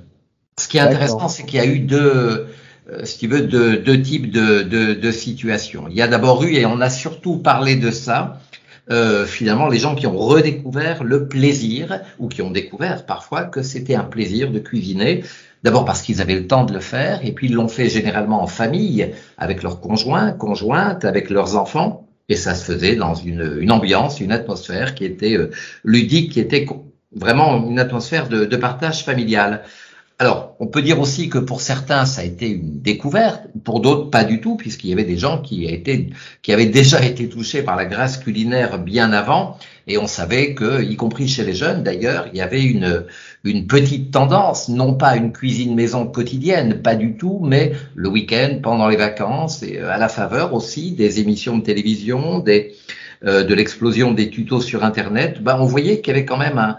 Ce 0.59 0.67
qui 0.67 0.79
est 0.79 0.81
intéressant, 0.81 1.29
c'est 1.29 1.45
qu'il 1.45 1.59
y 1.59 1.63
a 1.63 1.67
eu 1.67 1.81
deux, 1.81 2.47
euh, 2.91 3.05
si 3.05 3.19
tu 3.19 3.29
veux, 3.29 3.43
deux, 3.43 3.77
deux 3.77 4.01
types 4.01 4.31
de, 4.31 4.63
de, 4.63 4.95
de 4.95 5.11
situations. 5.11 5.89
Il 5.91 5.97
y 5.97 6.03
a 6.03 6.09
d'abord 6.09 6.43
eu, 6.43 6.55
et 6.55 6.65
on 6.65 6.81
a 6.81 6.91
surtout 6.91 7.37
parlé 7.37 7.77
de 7.77 7.91
ça, 7.91 8.41
euh, 8.91 9.27
finalement 9.27 9.69
les 9.69 9.79
gens 9.79 9.95
qui 9.95 10.07
ont 10.07 10.17
redécouvert 10.17 11.05
le 11.05 11.29
plaisir 11.29 12.01
ou 12.19 12.29
qui 12.29 12.43
ont 12.43 12.51
découvert 12.51 13.05
parfois 13.05 13.45
que 13.45 13.63
c'était 13.63 13.95
un 13.95 14.05
plaisir 14.05 14.51
de 14.51 14.59
cuisiner. 14.59 15.25
D'abord 15.63 15.85
parce 15.85 16.03
qu'ils 16.03 16.21
avaient 16.21 16.37
le 16.37 16.47
temps 16.47 16.65
de 16.65 16.73
le 16.73 16.81
faire 16.81 17.21
et 17.25 17.33
puis 17.33 17.49
ils 17.49 17.55
l'ont 17.55 17.69
fait 17.69 17.89
généralement 17.89 18.43
en 18.43 18.47
famille 18.47 19.13
avec 19.37 19.63
leurs 19.63 19.81
conjoints, 19.81 20.33
conjointes, 20.33 21.05
avec 21.05 21.31
leurs 21.31 21.57
enfants. 21.57 22.07
Et 22.29 22.37
ça 22.37 22.55
se 22.55 22.65
faisait 22.65 22.95
dans 22.95 23.15
une, 23.15 23.57
une 23.61 23.73
ambiance, 23.73 24.21
une 24.21 24.33
atmosphère 24.33 24.95
qui 24.95 25.05
était 25.05 25.37
euh, 25.37 25.51
ludique, 25.83 26.33
qui 26.33 26.41
était 26.41 26.67
vraiment 27.15 27.67
une 27.67 27.79
atmosphère 27.79 28.29
de, 28.29 28.45
de 28.45 28.57
partage 28.57 29.05
familial. 29.05 29.63
Alors, 30.21 30.57
on 30.59 30.67
peut 30.67 30.83
dire 30.83 30.99
aussi 30.99 31.29
que 31.29 31.39
pour 31.39 31.61
certains, 31.61 32.05
ça 32.05 32.23
a 32.23 32.25
été 32.25 32.49
une 32.49 32.81
découverte, 32.81 33.43
pour 33.63 33.79
d'autres, 33.79 34.11
pas 34.11 34.25
du 34.25 34.41
tout, 34.41 34.57
puisqu'il 34.57 34.91
y 34.91 34.93
avait 34.93 35.05
des 35.05 35.17
gens 35.17 35.41
qui, 35.41 35.67
été, 35.67 36.11
qui 36.43 36.53
avaient 36.53 36.67
déjà 36.67 37.05
été 37.05 37.29
touchés 37.29 37.63
par 37.63 37.77
la 37.77 37.85
grâce 37.85 38.17
culinaire 38.17 38.81
bien 38.81 39.13
avant, 39.13 39.57
et 39.87 39.97
on 39.97 40.09
savait 40.09 40.55
que, 40.55 40.83
y 40.83 40.97
compris 40.97 41.29
chez 41.29 41.45
les 41.45 41.55
jeunes 41.55 41.85
d'ailleurs, 41.85 42.27
il 42.33 42.37
y 42.37 42.41
avait 42.41 42.65
une, 42.65 43.07
une 43.45 43.69
petite 43.69 44.11
tendance, 44.11 44.69
non 44.69 44.95
pas 44.95 45.15
une 45.15 45.31
cuisine 45.33 45.77
maison 45.77 46.05
quotidienne, 46.05 46.83
pas 46.83 46.97
du 46.97 47.17
tout, 47.17 47.39
mais 47.45 47.75
le 47.95 48.09
week-end, 48.09 48.59
pendant 48.61 48.89
les 48.89 48.97
vacances, 48.97 49.63
et 49.63 49.79
euh, 49.79 49.89
à 49.89 49.99
la 49.99 50.09
faveur 50.09 50.53
aussi 50.53 50.91
des 50.91 51.21
émissions 51.21 51.59
de 51.59 51.63
télévision, 51.63 52.41
des, 52.41 52.75
euh, 53.25 53.45
de 53.45 53.55
l'explosion 53.55 54.11
des 54.11 54.31
tutos 54.31 54.63
sur 54.63 54.83
Internet, 54.83 55.41
ben, 55.45 55.59
on 55.61 55.65
voyait 55.65 56.01
qu'il 56.01 56.09
y 56.09 56.17
avait 56.17 56.25
quand 56.25 56.39
même 56.39 56.59
un, 56.59 56.79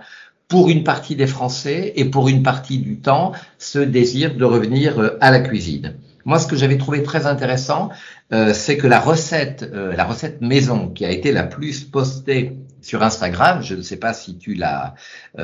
pour 0.49 0.67
une 0.67 0.83
partie 0.83 1.15
des 1.15 1.27
Français 1.27 1.93
et 1.95 2.05
pour 2.05 2.27
une 2.27 2.43
partie 2.43 2.79
du 2.79 2.99
temps 2.99 3.31
ce 3.59 3.79
désir 3.79 4.35
de 4.35 4.43
revenir 4.43 4.99
euh, 4.99 5.17
à 5.21 5.31
la 5.31 5.39
cuisine. 5.39 5.95
Moi, 6.25 6.39
ce 6.39 6.47
que 6.47 6.57
j'avais 6.57 6.77
trouvé 6.77 7.01
très 7.01 7.25
intéressant, 7.27 7.89
euh, 8.33 8.53
c'est 8.53 8.75
que 8.75 8.87
la 8.87 8.99
recette, 8.99 9.63
euh, 9.73 9.95
la 9.95 10.03
recette 10.03 10.41
maison 10.41 10.89
qui 10.89 11.05
a 11.05 11.11
été 11.11 11.31
la 11.31 11.43
plus 11.43 11.85
postée 11.85 12.57
sur 12.81 13.03
Instagram, 13.03 13.61
je 13.61 13.75
ne 13.75 13.81
sais 13.81 13.97
pas 13.97 14.13
si 14.13 14.37
tu 14.37 14.55
la, 14.55 14.95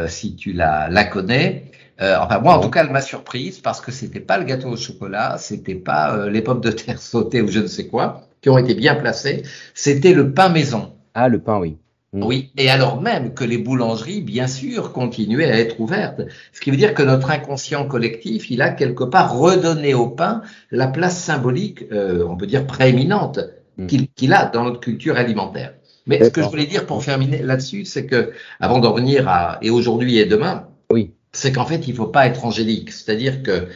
si 0.07 0.35
tu 0.35 0.53
la, 0.53 0.87
la 0.89 1.03
connais. 1.03 1.69
enfin, 1.99 2.39
moi, 2.39 2.57
en 2.57 2.61
tout 2.61 2.69
cas, 2.69 2.81
elle 2.81 2.91
m'a 2.91 3.01
surprise 3.01 3.59
parce 3.59 3.81
que 3.81 3.91
c'était 3.91 4.21
pas 4.21 4.37
le 4.37 4.45
gâteau 4.45 4.69
au 4.69 4.77
chocolat, 4.77 5.35
c'était 5.37 5.75
pas 5.75 6.29
les 6.29 6.41
pommes 6.41 6.61
de 6.61 6.71
terre 6.71 7.01
sautées 7.01 7.41
ou 7.41 7.49
je 7.49 7.59
ne 7.59 7.67
sais 7.67 7.87
quoi 7.87 8.25
qui 8.41 8.49
ont 8.49 8.57
été 8.57 8.73
bien 8.73 8.95
placées, 8.95 9.43
c'était 9.73 10.13
le 10.13 10.31
pain 10.31 10.47
maison. 10.47 10.93
Ah, 11.13 11.27
le 11.27 11.39
pain, 11.39 11.57
oui. 11.57 11.77
Mm. 12.15 12.23
Oui, 12.23 12.51
et 12.55 12.69
alors 12.69 13.01
même 13.01 13.33
que 13.33 13.43
les 13.43 13.57
boulangeries, 13.57 14.21
bien 14.21 14.47
sûr, 14.47 14.93
continuaient 14.93 15.51
à 15.51 15.59
être 15.59 15.81
ouvertes. 15.81 16.21
Ce 16.53 16.61
qui 16.61 16.71
veut 16.71 16.77
dire 16.77 16.93
que 16.93 17.03
notre 17.03 17.29
inconscient 17.29 17.85
collectif, 17.85 18.49
il 18.49 18.61
a 18.61 18.69
quelque 18.69 19.03
part 19.03 19.37
redonné 19.37 19.93
au 19.93 20.07
pain 20.07 20.41
la 20.71 20.87
place 20.87 21.17
symbolique, 21.17 21.83
euh, 21.91 22.25
on 22.25 22.37
peut 22.37 22.47
dire 22.47 22.65
prééminente, 22.65 23.39
mm. 23.77 23.87
qu'il 24.15 24.33
a 24.33 24.45
dans 24.45 24.63
notre 24.63 24.79
culture 24.79 25.17
alimentaire. 25.17 25.73
Mais 26.07 26.23
ce 26.23 26.29
que 26.29 26.41
je 26.41 26.47
voulais 26.47 26.67
dire 26.67 26.85
pour 26.85 27.03
terminer 27.03 27.41
là-dessus, 27.41 27.83
c'est 27.83 28.05
que, 28.05 28.31
avant 28.61 28.79
d'en 28.79 28.93
venir 28.93 29.27
à 29.27 29.57
et 29.61 29.69
aujourd'hui 29.69 30.17
et 30.17 30.25
demain, 30.25 30.67
oui. 30.91 31.11
c'est 31.33 31.51
qu'en 31.51 31.65
fait, 31.65 31.87
il 31.87 31.95
faut 31.95 32.07
pas 32.07 32.27
être 32.27 32.45
angélique. 32.45 32.91
C'est-à-dire 32.91 33.43
que 33.43 33.67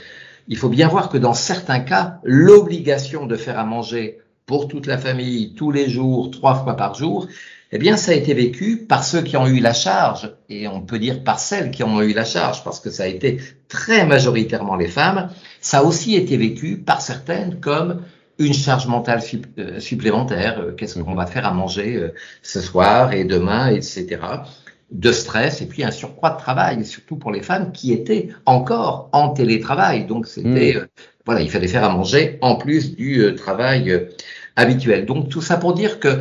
il 0.48 0.56
faut 0.56 0.70
bien 0.70 0.88
voir 0.88 1.10
que 1.10 1.18
dans 1.18 1.34
certains 1.34 1.80
cas, 1.80 2.20
l'obligation 2.24 3.26
de 3.26 3.36
faire 3.36 3.60
à 3.60 3.66
manger 3.66 4.20
pour 4.46 4.68
toute 4.68 4.86
la 4.86 4.98
famille, 4.98 5.54
tous 5.56 5.72
les 5.72 5.90
jours, 5.90 6.32
trois 6.32 6.56
fois 6.56 6.76
par 6.76 6.94
jour, 6.96 7.28
eh 7.72 7.78
bien, 7.78 7.98
ça 7.98 8.12
a 8.12 8.16
été 8.16 8.34
vécu 8.34 8.78
par 8.78 9.04
ceux 9.04 9.22
qui 9.22 9.38
ont 9.38 9.46
eu 9.46 9.60
la 9.60 9.74
charge, 9.74 10.34
et 10.50 10.68
on 10.68 10.82
peut 10.82 10.98
dire 10.98 11.24
par 11.24 11.40
celles 11.40 11.70
qui 11.70 11.84
ont 11.84 12.02
eu 12.02 12.14
la 12.14 12.26
charge, 12.26 12.64
parce 12.64 12.80
que 12.80 12.90
ça 12.90 13.04
a 13.04 13.08
été 13.08 13.40
très 13.68 14.06
majoritairement 14.08 14.76
les 14.76 14.88
femmes. 14.88 15.30
Ça 15.62 15.80
a 15.80 15.84
aussi 15.84 16.16
été 16.16 16.36
vécu 16.36 16.78
par 16.78 17.02
certaines 17.02 17.60
comme 17.60 18.02
une 18.40 18.54
charge 18.54 18.88
mentale 18.88 19.22
euh, 19.60 19.80
supplémentaire. 19.80 20.60
Euh, 20.60 20.72
qu'est-ce 20.72 20.98
qu'on 20.98 21.14
va 21.14 21.28
faire 21.28 21.46
à 21.46 21.54
manger 21.54 21.96
euh, 21.96 22.14
ce 22.42 22.60
soir 22.60 23.14
et 23.14 23.24
demain, 23.24 23.70
etc. 23.70 24.18
De 24.90 25.12
stress 25.12 25.62
et 25.62 25.68
puis 25.68 25.84
un 25.84 25.92
surcroît 25.92 26.32
de 26.32 26.38
travail, 26.38 26.84
surtout 26.86 27.18
pour 27.18 27.32
les 27.32 27.44
femmes 27.44 27.72
qui 27.72 27.94
étaient 27.94 28.30
encore 28.48 29.10
en 29.12 29.30
télétravail. 29.30 30.06
Donc 30.06 30.26
c'était, 30.26 30.74
mmh. 30.74 30.88
voilà, 31.26 31.42
il 31.42 31.52
fallait 31.52 31.68
faire 31.68 31.84
à 31.84 31.90
manger 31.90 32.40
en 32.42 32.56
plus 32.56 32.96
du 32.96 33.36
travail 33.36 34.08
habituel. 34.60 35.06
Donc 35.06 35.30
tout 35.30 35.42
ça 35.42 35.58
pour 35.58 35.74
dire 35.74 36.00
que 36.00 36.20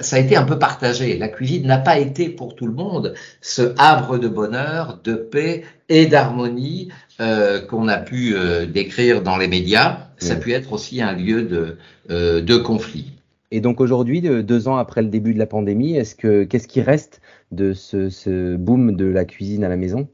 ça 0.00 0.16
a 0.16 0.18
été 0.18 0.36
un 0.36 0.44
peu 0.44 0.58
partagé. 0.58 1.18
La 1.18 1.28
cuisine 1.28 1.66
n'a 1.66 1.78
pas 1.78 1.98
été 1.98 2.28
pour 2.28 2.54
tout 2.54 2.66
le 2.66 2.72
monde 2.72 3.14
ce 3.40 3.74
havre 3.78 4.18
de 4.18 4.28
bonheur, 4.28 5.00
de 5.04 5.14
paix 5.14 5.64
et 5.88 6.06
d'harmonie 6.06 6.88
euh, 7.20 7.60
qu'on 7.60 7.88
a 7.88 7.98
pu 7.98 8.34
euh, 8.34 8.64
décrire 8.66 9.22
dans 9.22 9.36
les 9.36 9.48
médias, 9.48 10.06
ça 10.18 10.36
peut 10.36 10.50
être 10.50 10.72
aussi 10.72 11.02
un 11.02 11.12
lieu 11.12 11.42
de, 11.42 11.76
euh, 12.10 12.40
de 12.40 12.56
conflit. 12.56 13.12
Et 13.50 13.60
donc 13.60 13.80
aujourd'hui, 13.80 14.20
deux 14.20 14.68
ans 14.68 14.76
après 14.76 15.02
le 15.02 15.08
début 15.08 15.34
de 15.34 15.38
la 15.38 15.46
pandémie, 15.46 15.96
est-ce 15.96 16.14
que 16.14 16.44
qu'est-ce 16.44 16.68
qui 16.68 16.80
reste 16.80 17.20
de 17.50 17.72
ce, 17.72 18.08
ce 18.08 18.56
boom 18.56 18.94
de 18.94 19.06
la 19.06 19.24
cuisine 19.24 19.64
à 19.64 19.68
la 19.68 19.76
maison? 19.76 20.08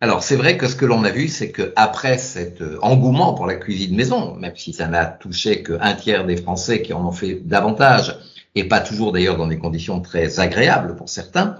Alors 0.00 0.22
c'est 0.22 0.36
vrai 0.36 0.56
que 0.56 0.66
ce 0.66 0.76
que 0.76 0.86
l'on 0.86 1.04
a 1.04 1.10
vu, 1.10 1.28
c'est 1.28 1.50
que 1.50 1.72
après 1.76 2.16
cet 2.16 2.62
engouement 2.80 3.34
pour 3.34 3.46
la 3.46 3.56
cuisine 3.56 3.94
maison, 3.94 4.34
même 4.36 4.56
si 4.56 4.72
ça 4.72 4.86
n'a 4.86 5.04
touché 5.04 5.62
qu'un 5.62 5.94
tiers 5.94 6.24
des 6.24 6.36
Français 6.36 6.80
qui 6.82 6.92
en 6.92 7.06
ont 7.06 7.12
fait 7.12 7.40
davantage, 7.44 8.18
et 8.54 8.64
pas 8.64 8.80
toujours 8.80 9.12
d'ailleurs 9.12 9.36
dans 9.36 9.46
des 9.46 9.58
conditions 9.58 10.00
très 10.00 10.40
agréables 10.40 10.96
pour 10.96 11.08
certains, 11.08 11.56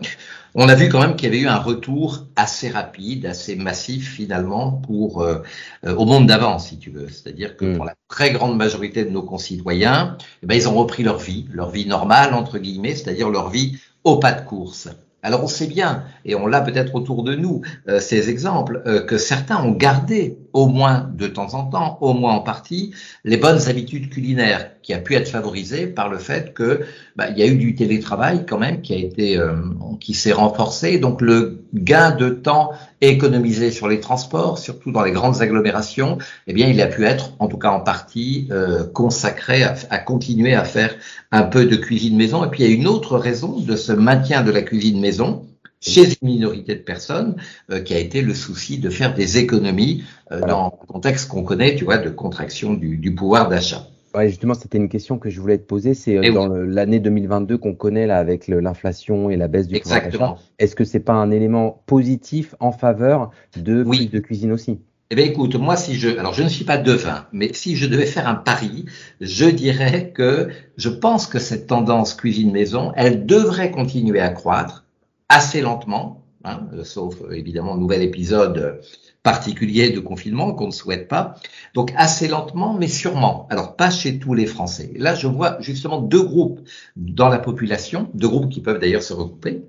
on 0.55 0.69
a 0.69 0.75
vu 0.75 0.89
quand 0.89 1.01
même 1.01 1.15
qu'il 1.15 1.29
y 1.29 1.33
avait 1.33 1.43
eu 1.45 1.49
un 1.49 1.59
retour 1.59 2.27
assez 2.35 2.69
rapide, 2.69 3.27
assez 3.27 3.55
massif 3.55 4.15
finalement 4.15 4.73
pour 4.73 5.23
euh, 5.23 5.43
euh, 5.87 5.95
au 5.95 6.05
monde 6.05 6.27
d'avant, 6.27 6.59
si 6.59 6.79
tu 6.79 6.91
veux. 6.91 7.09
C'est-à-dire 7.09 7.57
que 7.57 7.65
mm. 7.65 7.77
pour 7.77 7.85
la 7.85 7.95
très 8.09 8.33
grande 8.33 8.57
majorité 8.57 9.05
de 9.05 9.11
nos 9.11 9.23
concitoyens, 9.23 10.17
eh 10.43 10.47
ben, 10.47 10.57
ils 10.57 10.69
ont 10.69 10.75
repris 10.75 11.05
leur 11.05 11.19
vie, 11.19 11.47
leur 11.53 11.71
vie 11.71 11.87
normale 11.87 12.35
entre 12.35 12.59
guillemets, 12.59 12.97
c'est-à-dire 12.97 13.31
leur 13.31 13.51
vie 13.51 13.79
au 14.03 14.19
pas 14.19 14.33
de 14.33 14.45
course. 14.45 14.89
Alors 15.23 15.45
on 15.45 15.49
sait 15.49 15.67
bien, 15.67 16.05
et 16.25 16.35
on 16.35 16.47
l'a 16.47 16.61
peut-être 16.63 16.95
autour 16.95 17.23
de 17.25 17.35
nous, 17.35 17.63
euh, 17.89 18.01
ces 18.01 18.31
exemples, 18.31 18.83
euh, 18.87 19.05
que 19.05 19.19
certains 19.19 19.63
ont 19.63 19.73
gardé, 19.73 20.39
au 20.53 20.67
moins 20.67 21.11
de 21.15 21.27
temps 21.27 21.55
en 21.55 21.65
temps, 21.65 21.99
au 22.01 22.15
moins 22.15 22.35
en 22.35 22.41
partie, 22.41 22.93
les 23.25 23.37
bonnes 23.37 23.69
habitudes 23.69 24.11
culinaires, 24.11 24.71
qui 24.83 24.95
a 24.95 24.99
pu 24.99 25.15
être 25.15 25.29
favorisées 25.29 25.87
par 25.87 26.09
le 26.09 26.19
fait 26.19 26.55
que 26.55 26.81
bah, 27.17 27.29
il 27.29 27.39
y 27.39 27.43
a 27.43 27.47
eu 27.47 27.57
du 27.57 27.75
télétravail 27.75 28.47
quand 28.47 28.59
même 28.59 28.81
qui 28.81 28.95
a 28.95 28.97
été, 28.97 29.37
euh, 29.37 29.55
qui 30.01 30.15
s'est 30.15 30.33
renforcé. 30.33 30.99
Donc 30.99 31.21
le 31.21 31.65
gain 31.75 32.11
de 32.13 32.31
temps 32.31 32.73
économisé 33.01 33.71
sur 33.71 33.89
les 33.89 34.01
transports, 34.01 34.59
surtout 34.59 34.91
dans 34.93 35.03
les 35.03 35.13
grandes 35.13 35.43
agglomérations, 35.43 36.19
eh 36.47 36.53
bien 36.53 36.69
il 36.69 36.81
a 36.81 36.87
pu 36.87 37.05
être, 37.05 37.33
en 37.39 37.49
tout 37.49 37.59
cas 37.59 37.71
en 37.71 37.81
partie, 37.81 38.51
consacré 38.93 39.63
à, 39.63 39.75
à 39.91 39.99
continuer 39.99 40.55
à 40.55 40.65
faire 40.65 40.95
un 41.31 41.43
peu 41.43 41.67
de 41.67 41.77
cuisine 41.77 42.17
maison. 42.17 42.45
Et 42.45 42.49
puis 42.49 42.63
il 42.63 42.71
y 42.71 42.73
a 42.73 42.75
une 42.75 42.87
autre 42.87 43.17
raison 43.17 43.61
de 43.61 43.77
ce 43.77 43.93
maintien 43.93 44.43
de 44.43 44.51
la 44.51 44.63
cuisine 44.63 45.01
maison 45.01 45.47
chez 45.81 46.05
une 46.05 46.29
minorité 46.29 46.75
de 46.75 46.81
personnes 46.81 47.37
euh, 47.71 47.81
qui 47.81 47.95
a 47.95 47.99
été 47.99 48.23
le 48.23 48.35
souci 48.35 48.79
de 48.79 48.91
faire 48.91 49.15
des 49.15 49.39
économies 49.39 50.05
euh, 50.31 50.41
dans 50.41 50.79
le 50.81 50.87
contexte 50.87 51.29
qu'on 51.29 51.43
connaît, 51.43 51.75
tu 51.75 51.85
vois, 51.85 51.99
de 51.99 52.11
contraction 52.11 52.75
du, 52.75 53.15
pouvoir 53.15 53.49
d'achat. 53.49 53.87
Ouais, 54.15 54.29
justement, 54.29 54.55
c'était 54.55 54.79
une 54.79 54.89
question 54.89 55.19
que 55.19 55.31
je 55.31 55.41
voulais 55.41 55.59
te 55.59 55.67
poser. 55.67 55.95
C'est 55.95 56.19
euh, 56.19 56.33
dans 56.33 56.49
l'année 56.49 57.01
2022 57.01 57.59
qu'on 57.59 57.75
connaît 57.75 58.07
là 58.07 58.19
avec 58.19 58.49
l'inflation 58.49 59.31
et 59.31 59.37
la 59.37 59.49
baisse 59.49 59.69
du 59.69 59.81
pouvoir 59.81 60.03
d'achat. 60.03 60.37
Est-ce 60.59 60.77
que 60.77 60.85
c'est 60.85 61.01
pas 61.01 61.15
un 61.15 61.31
élément 61.31 61.83
positif 61.87 62.55
en 62.61 62.73
faveur 62.73 63.31
de 63.57 63.83
oui. 63.87 64.09
de 64.09 64.19
cuisine 64.19 64.53
aussi? 64.53 64.81
Eh 65.13 65.17
bien, 65.17 65.25
écoute, 65.25 65.57
moi, 65.57 65.77
si 65.77 65.97
je, 65.97 66.09
alors 66.09 66.35
je 66.35 66.45
ne 66.45 66.49
suis 66.49 66.65
pas 66.65 66.79
devin, 66.79 67.27
mais 67.33 67.53
si 67.53 67.75
je 67.75 67.89
devais 67.89 68.07
faire 68.07 68.29
un 68.29 68.37
pari, 68.37 68.85
je 69.21 69.47
dirais 69.47 70.13
que 70.15 70.51
je 70.77 70.89
pense 70.89 71.27
que 71.27 71.41
cette 71.41 71.67
tendance 71.67 72.15
cuisine 72.15 72.53
maison, 72.53 72.93
elle 72.95 73.27
devrait 73.27 73.73
continuer 73.73 74.21
à 74.21 74.29
croître 74.29 74.85
assez 75.31 75.63
lentement, 75.63 76.27
hein, 76.45 76.67
sauf 76.85 77.15
évidemment 77.33 77.77
nouvel 77.77 78.03
épisode 78.03 78.83
particulier 79.23 79.91
de 79.91 80.01
confinement 80.01 80.53
qu'on 80.55 80.67
ne 80.67 80.73
souhaite 80.73 81.09
pas. 81.09 81.35
Donc 81.75 81.93
assez 81.97 82.29
lentement, 82.29 82.75
mais 82.75 82.89
sûrement. 82.89 83.47
Alors 83.51 83.77
pas 83.77 83.91
chez 83.91 84.19
tous 84.19 84.35
les 84.35 84.47
Français. 84.47 84.93
Là, 84.97 85.15
je 85.15 85.27
vois 85.27 85.59
justement 85.61 86.01
deux 86.01 86.23
groupes 86.23 86.61
dans 86.97 87.29
la 87.29 87.39
population, 87.39 88.11
deux 88.15 88.29
groupes 88.29 88.51
qui 88.51 88.61
peuvent 88.61 88.81
d'ailleurs 88.81 89.03
se 89.03 89.13
regrouper. 89.13 89.63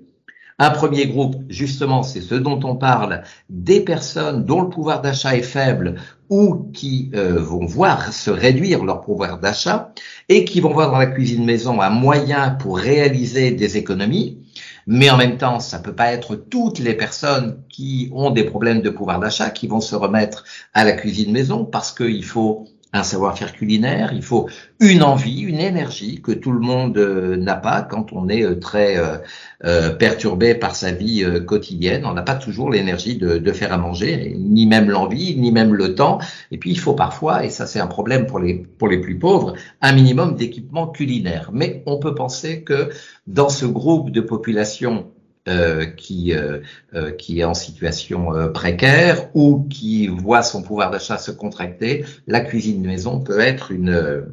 Un 0.58 0.70
premier 0.70 1.06
groupe, 1.06 1.36
justement, 1.48 2.02
c'est 2.02 2.20
ce 2.20 2.34
dont 2.34 2.60
on 2.62 2.76
parle, 2.76 3.22
des 3.48 3.80
personnes 3.80 4.44
dont 4.44 4.62
le 4.62 4.68
pouvoir 4.68 5.00
d'achat 5.00 5.36
est 5.36 5.42
faible 5.42 5.96
ou 6.28 6.70
qui 6.72 7.10
euh, 7.14 7.40
vont 7.40 7.66
voir 7.66 8.12
se 8.12 8.30
réduire 8.30 8.84
leur 8.84 9.00
pouvoir 9.00 9.38
d'achat 9.38 9.92
et 10.28 10.44
qui 10.44 10.60
vont 10.60 10.72
voir 10.72 10.90
dans 10.90 10.98
la 10.98 11.06
cuisine 11.06 11.44
maison 11.44 11.80
un 11.80 11.90
moyen 11.90 12.50
pour 12.50 12.78
réaliser 12.78 13.50
des 13.50 13.76
économies 13.76 14.38
mais 14.86 15.10
en 15.10 15.16
même 15.16 15.38
temps, 15.38 15.60
ça 15.60 15.78
peut 15.78 15.94
pas 15.94 16.12
être 16.12 16.36
toutes 16.36 16.78
les 16.78 16.94
personnes 16.94 17.62
qui 17.68 18.10
ont 18.12 18.30
des 18.30 18.44
problèmes 18.44 18.82
de 18.82 18.90
pouvoir 18.90 19.20
d'achat 19.20 19.50
qui 19.50 19.66
vont 19.66 19.80
se 19.80 19.94
remettre 19.94 20.44
à 20.74 20.84
la 20.84 20.92
cuisine 20.92 21.32
maison 21.32 21.64
parce 21.64 21.92
qu'il 21.92 22.24
faut 22.24 22.66
un 22.94 23.02
savoir-faire 23.02 23.52
culinaire, 23.52 24.12
il 24.12 24.22
faut 24.22 24.48
une 24.78 25.02
envie, 25.02 25.40
une 25.40 25.60
énergie 25.60 26.20
que 26.20 26.32
tout 26.32 26.52
le 26.52 26.60
monde 26.60 26.98
euh, 26.98 27.36
n'a 27.36 27.54
pas 27.54 27.80
quand 27.80 28.12
on 28.12 28.28
est 28.28 28.44
euh, 28.44 28.58
très 28.58 28.98
euh, 29.64 29.90
perturbé 29.90 30.54
par 30.54 30.76
sa 30.76 30.92
vie 30.92 31.24
quotidienne. 31.46 32.04
On 32.04 32.12
n'a 32.12 32.22
pas 32.22 32.34
toujours 32.34 32.70
l'énergie 32.70 33.16
de, 33.16 33.38
de, 33.38 33.52
faire 33.52 33.72
à 33.72 33.78
manger, 33.78 34.34
ni 34.36 34.66
même 34.66 34.90
l'envie, 34.90 35.36
ni 35.36 35.52
même 35.52 35.72
le 35.72 35.94
temps. 35.94 36.18
Et 36.50 36.58
puis 36.58 36.70
il 36.70 36.78
faut 36.78 36.94
parfois, 36.94 37.44
et 37.44 37.50
ça 37.50 37.66
c'est 37.66 37.80
un 37.80 37.86
problème 37.86 38.26
pour 38.26 38.40
les 38.40 38.54
pour 38.54 38.88
les 38.88 39.00
plus 39.00 39.18
pauvres, 39.18 39.54
un 39.80 39.92
minimum 39.92 40.34
d'équipement 40.34 40.88
culinaire. 40.88 41.50
Mais 41.52 41.82
on 41.86 41.98
peut 41.98 42.14
penser 42.14 42.62
que 42.62 42.90
dans 43.26 43.48
ce 43.48 43.64
groupe 43.64 44.10
de 44.10 44.20
population 44.20 45.11
euh, 45.48 45.86
qui, 45.86 46.34
euh, 46.34 46.58
euh, 46.94 47.10
qui 47.10 47.40
est 47.40 47.44
en 47.44 47.54
situation 47.54 48.30
précaire 48.54 49.28
ou 49.34 49.66
qui 49.68 50.06
voit 50.06 50.44
son 50.44 50.62
pouvoir 50.62 50.92
d'achat 50.92 51.18
se 51.18 51.32
contracter, 51.32 52.04
la 52.28 52.42
cuisine 52.42 52.80
de 52.80 52.86
maison 52.86 53.18
peut 53.18 53.40
être 53.40 53.72
une 53.72 54.24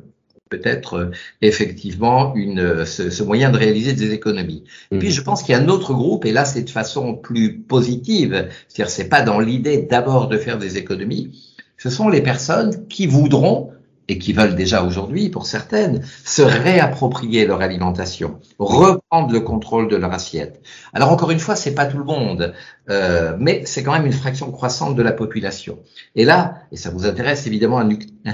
peut-être 0.50 1.10
effectivement 1.42 2.36
une, 2.36 2.86
ce, 2.86 3.24
moyen 3.24 3.50
de 3.50 3.58
réaliser 3.58 3.94
des 3.94 4.14
économies. 4.14 4.66
Et 4.92 5.00
puis 5.00 5.08
mhm. 5.08 5.14
je 5.16 5.22
pense 5.22 5.42
qu'il 5.42 5.56
y 5.56 5.58
a 5.58 5.62
un 5.62 5.68
autre 5.68 5.94
groupe, 5.94 6.26
et 6.26 6.32
là 6.32 6.46
c'est 6.46 6.62
de 6.62 6.70
façon 6.70 7.16
plus 7.16 7.58
positive, 7.58 8.48
c'est-à-dire 8.68 8.92
c'est 8.92 9.10
pas 9.10 9.24
dans 9.24 9.40
l'idée 9.40 9.80
d'abord 9.80 10.28
de 10.28 10.38
faire 10.38 10.60
des 10.60 10.78
économies, 10.78 11.56
ce 11.78 11.90
sont 11.90 12.10
les 12.10 12.22
personnes 12.22 12.88
qui 12.88 13.08
voudront 13.08 13.72
et 14.10 14.18
qui 14.18 14.34
veulent 14.34 14.56
déjà 14.56 14.84
aujourd'hui, 14.84 15.30
pour 15.30 15.46
certaines, 15.46 16.02
se 16.26 16.42
réapproprier 16.42 17.46
leur 17.46 17.62
alimentation, 17.62 18.40
reprendre 18.58 19.32
le 19.32 19.40
contrôle 19.40 19.88
de 19.88 19.96
leur 19.96 20.12
assiette. 20.12 20.62
Alors 20.94 21.12
encore 21.12 21.30
une 21.30 21.40
fois, 21.40 21.56
c'est 21.56 21.76
pas 21.76 21.86
tout 21.86 22.00
le 22.00 22.04
monde, 22.04 22.54
euh, 22.90 23.38
mais 23.40 23.62
c'est 23.66 23.84
quand 23.84 23.94
même 23.94 24.08
une 24.08 24.14
fraction 24.14 24.52
croissante 24.52 24.96
de 24.96 25.04
la 25.04 25.12
population. 25.12 25.78
Et 26.16 26.26
là, 26.26 26.56
et 26.72 26.76
ça 26.76 26.90
vous 26.90 27.06
intéresse 27.06 27.46
évidemment 27.46 27.78
à, 27.78 27.88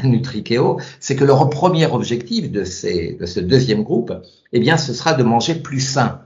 Nutrikeo, 0.03 0.79
c'est 1.01 1.17
que 1.17 1.25
leur 1.25 1.50
premier 1.50 1.86
objectif 1.86 2.50
de, 2.50 2.63
ces, 2.63 3.17
de 3.20 3.25
ce 3.25 3.41
deuxième 3.41 3.84
groupe, 3.84 4.13
eh 4.53 4.60
bien, 4.60 4.77
ce 4.77 4.94
sera 4.94 5.13
de 5.13 5.24
manger 5.24 5.55
plus 5.55 5.82
sain. 5.82 6.22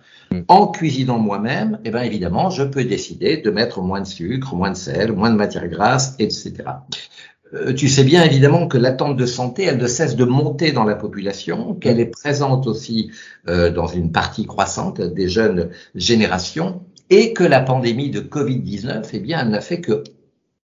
En 0.48 0.68
cuisinant 0.68 1.18
moi-même, 1.18 1.79
eh 1.86 1.89
bien 1.89 2.03
évidemment, 2.03 2.51
je 2.51 2.62
peux 2.62 2.84
décider 2.84 3.38
de 3.38 3.50
mettre 3.50 3.82
moins 3.82 4.01
de 4.01 4.06
sucre, 4.06 4.53
moins 4.53 4.70
de 4.70 4.77
sel, 4.77 5.12
moins 5.12 5.32
de 5.32 5.36
matière 5.36 5.68
grasse, 5.68 6.15
etc. 6.20 6.53
Euh, 7.53 7.74
tu 7.74 7.89
sais 7.89 8.03
bien 8.03 8.24
évidemment 8.24 8.68
que 8.68 8.77
l'attente 8.77 9.18
de 9.18 9.25
santé, 9.25 9.63
elle 9.63 9.77
ne 9.77 9.88
cesse 9.88 10.15
de 10.15 10.25
monter 10.25 10.72
dans 10.72 10.84
la 10.84 10.96
population, 10.96 11.74
qu'elle 11.74 12.00
est 12.00 12.06
présente 12.06 12.68
aussi 12.68 13.12
euh, 13.48 13.72
dans 13.72 13.88
une 13.88 14.12
partie 14.12 14.46
croissante 14.46 15.01
des 15.01 15.29
jeunes 15.29 15.72
générations, 15.96 16.84
et 17.10 17.34
que 17.34 17.44
la 17.44 17.62
pandémie 17.62 18.12
de 18.12 18.22
Covid-19, 18.22 19.10
eh 19.13 19.20
bien, 19.20 19.41
elle 19.41 19.50
n'a 19.50 19.62
fait 19.62 19.82
que 19.82 20.03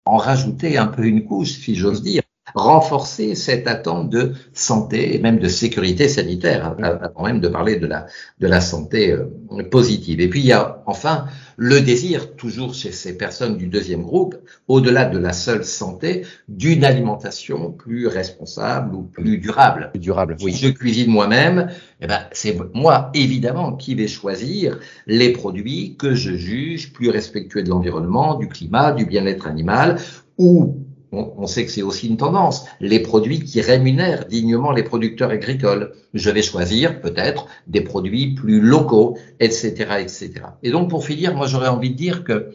en 0.05 0.19
rajouter 0.19 0.77
un 0.79 0.87
peu 0.87 1.05
une 1.05 1.25
couche, 1.25 1.53
si 1.53 1.75
j'ose 1.75 2.03
dire, 2.03 2.23
renforcer 2.55 3.35
cette 3.35 3.67
attente 3.67 4.09
de 4.09 4.33
santé 4.53 5.15
et 5.15 5.19
même 5.19 5.39
de 5.39 5.49
sécurité 5.49 6.09
sanitaire, 6.09 6.77
avant 6.83 7.25
même 7.25 7.41
de 7.41 7.49
parler 7.49 7.77
de 7.77 7.87
la, 7.87 8.07
de 8.41 8.47
la 8.47 8.61
santé 8.61 9.13
euh, 9.13 9.27
positive. 9.71 10.21
Et 10.21 10.29
puis 10.29 10.41
il 10.41 10.47
y 10.47 10.53
a 10.53 10.83
enfin 10.87 11.27
le 11.57 11.81
désir, 11.81 12.37
toujours 12.37 12.75
chez 12.75 12.93
ces 12.93 13.17
personnes 13.17 13.57
du 13.57 13.67
deuxième 13.67 14.03
groupe, 14.03 14.37
au-delà 14.69 15.07
de 15.07 15.19
la 15.19 15.33
seule 15.33 15.65
santé, 15.65 16.27
d'une 16.49 16.85
alimentation 16.85 17.73
plus 17.73 18.07
responsable 18.07 18.95
ou 18.95 19.03
plus 19.03 19.39
durable. 19.39 19.89
Plus 19.93 20.01
durable, 20.01 20.37
oui. 20.43 20.53
Si 20.53 20.67
je 20.67 20.71
cuisine 20.71 21.11
moi-même, 21.11 21.69
eh 22.01 22.07
ben, 22.07 22.21
c'est 22.33 22.57
moi, 22.75 23.11
évidemment, 23.15 23.73
qui 23.73 23.95
vais 23.95 24.09
choisir 24.09 24.79
les 25.07 25.33
produits 25.33 25.97
que 25.97 26.15
je 26.15 26.35
juge 26.35 26.93
plus 26.93 27.09
respectueux 27.09 27.63
de 27.63 27.71
l'environnement, 27.71 28.35
du 28.35 28.49
climat, 28.49 28.93
du 28.93 29.07
bien-être 29.07 29.47
animal, 29.47 29.97
ou 30.37 30.86
on, 31.17 31.47
sait 31.47 31.65
que 31.65 31.71
c'est 31.71 31.83
aussi 31.83 32.09
une 32.09 32.17
tendance, 32.17 32.67
les 32.81 33.01
produits 33.01 33.41
qui 33.41 33.61
rémunèrent 33.61 34.27
dignement 34.27 34.73
les 34.73 34.83
producteurs 34.83 35.31
agricoles. 35.31 35.93
Je 36.15 36.31
vais 36.31 36.43
choisir 36.43 37.01
peut-être 37.01 37.47
des 37.67 37.81
produits 37.81 38.35
plus 38.35 38.61
locaux, 38.61 39.17
etc., 39.41 39.73
etc. 40.01 40.33
Et 40.63 40.71
donc, 40.71 40.91
pour 40.91 41.05
finir, 41.05 41.35
moi, 41.35 41.47
j'aurais 41.47 41.69
envie 41.69 41.91
de 41.91 41.97
dire 41.97 42.25
que 42.25 42.51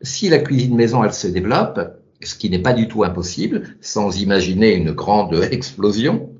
si 0.00 0.28
la 0.28 0.38
cuisine 0.38 0.74
maison, 0.74 1.04
elle 1.04 1.14
se 1.14 1.28
développe, 1.28 1.80
ce 2.22 2.34
qui 2.34 2.50
n'est 2.50 2.58
pas 2.58 2.72
du 2.72 2.88
tout 2.88 3.04
impossible, 3.04 3.76
sans 3.80 4.20
imaginer 4.20 4.74
une 4.74 4.92
grande 4.92 5.34
explosion, 5.50 6.30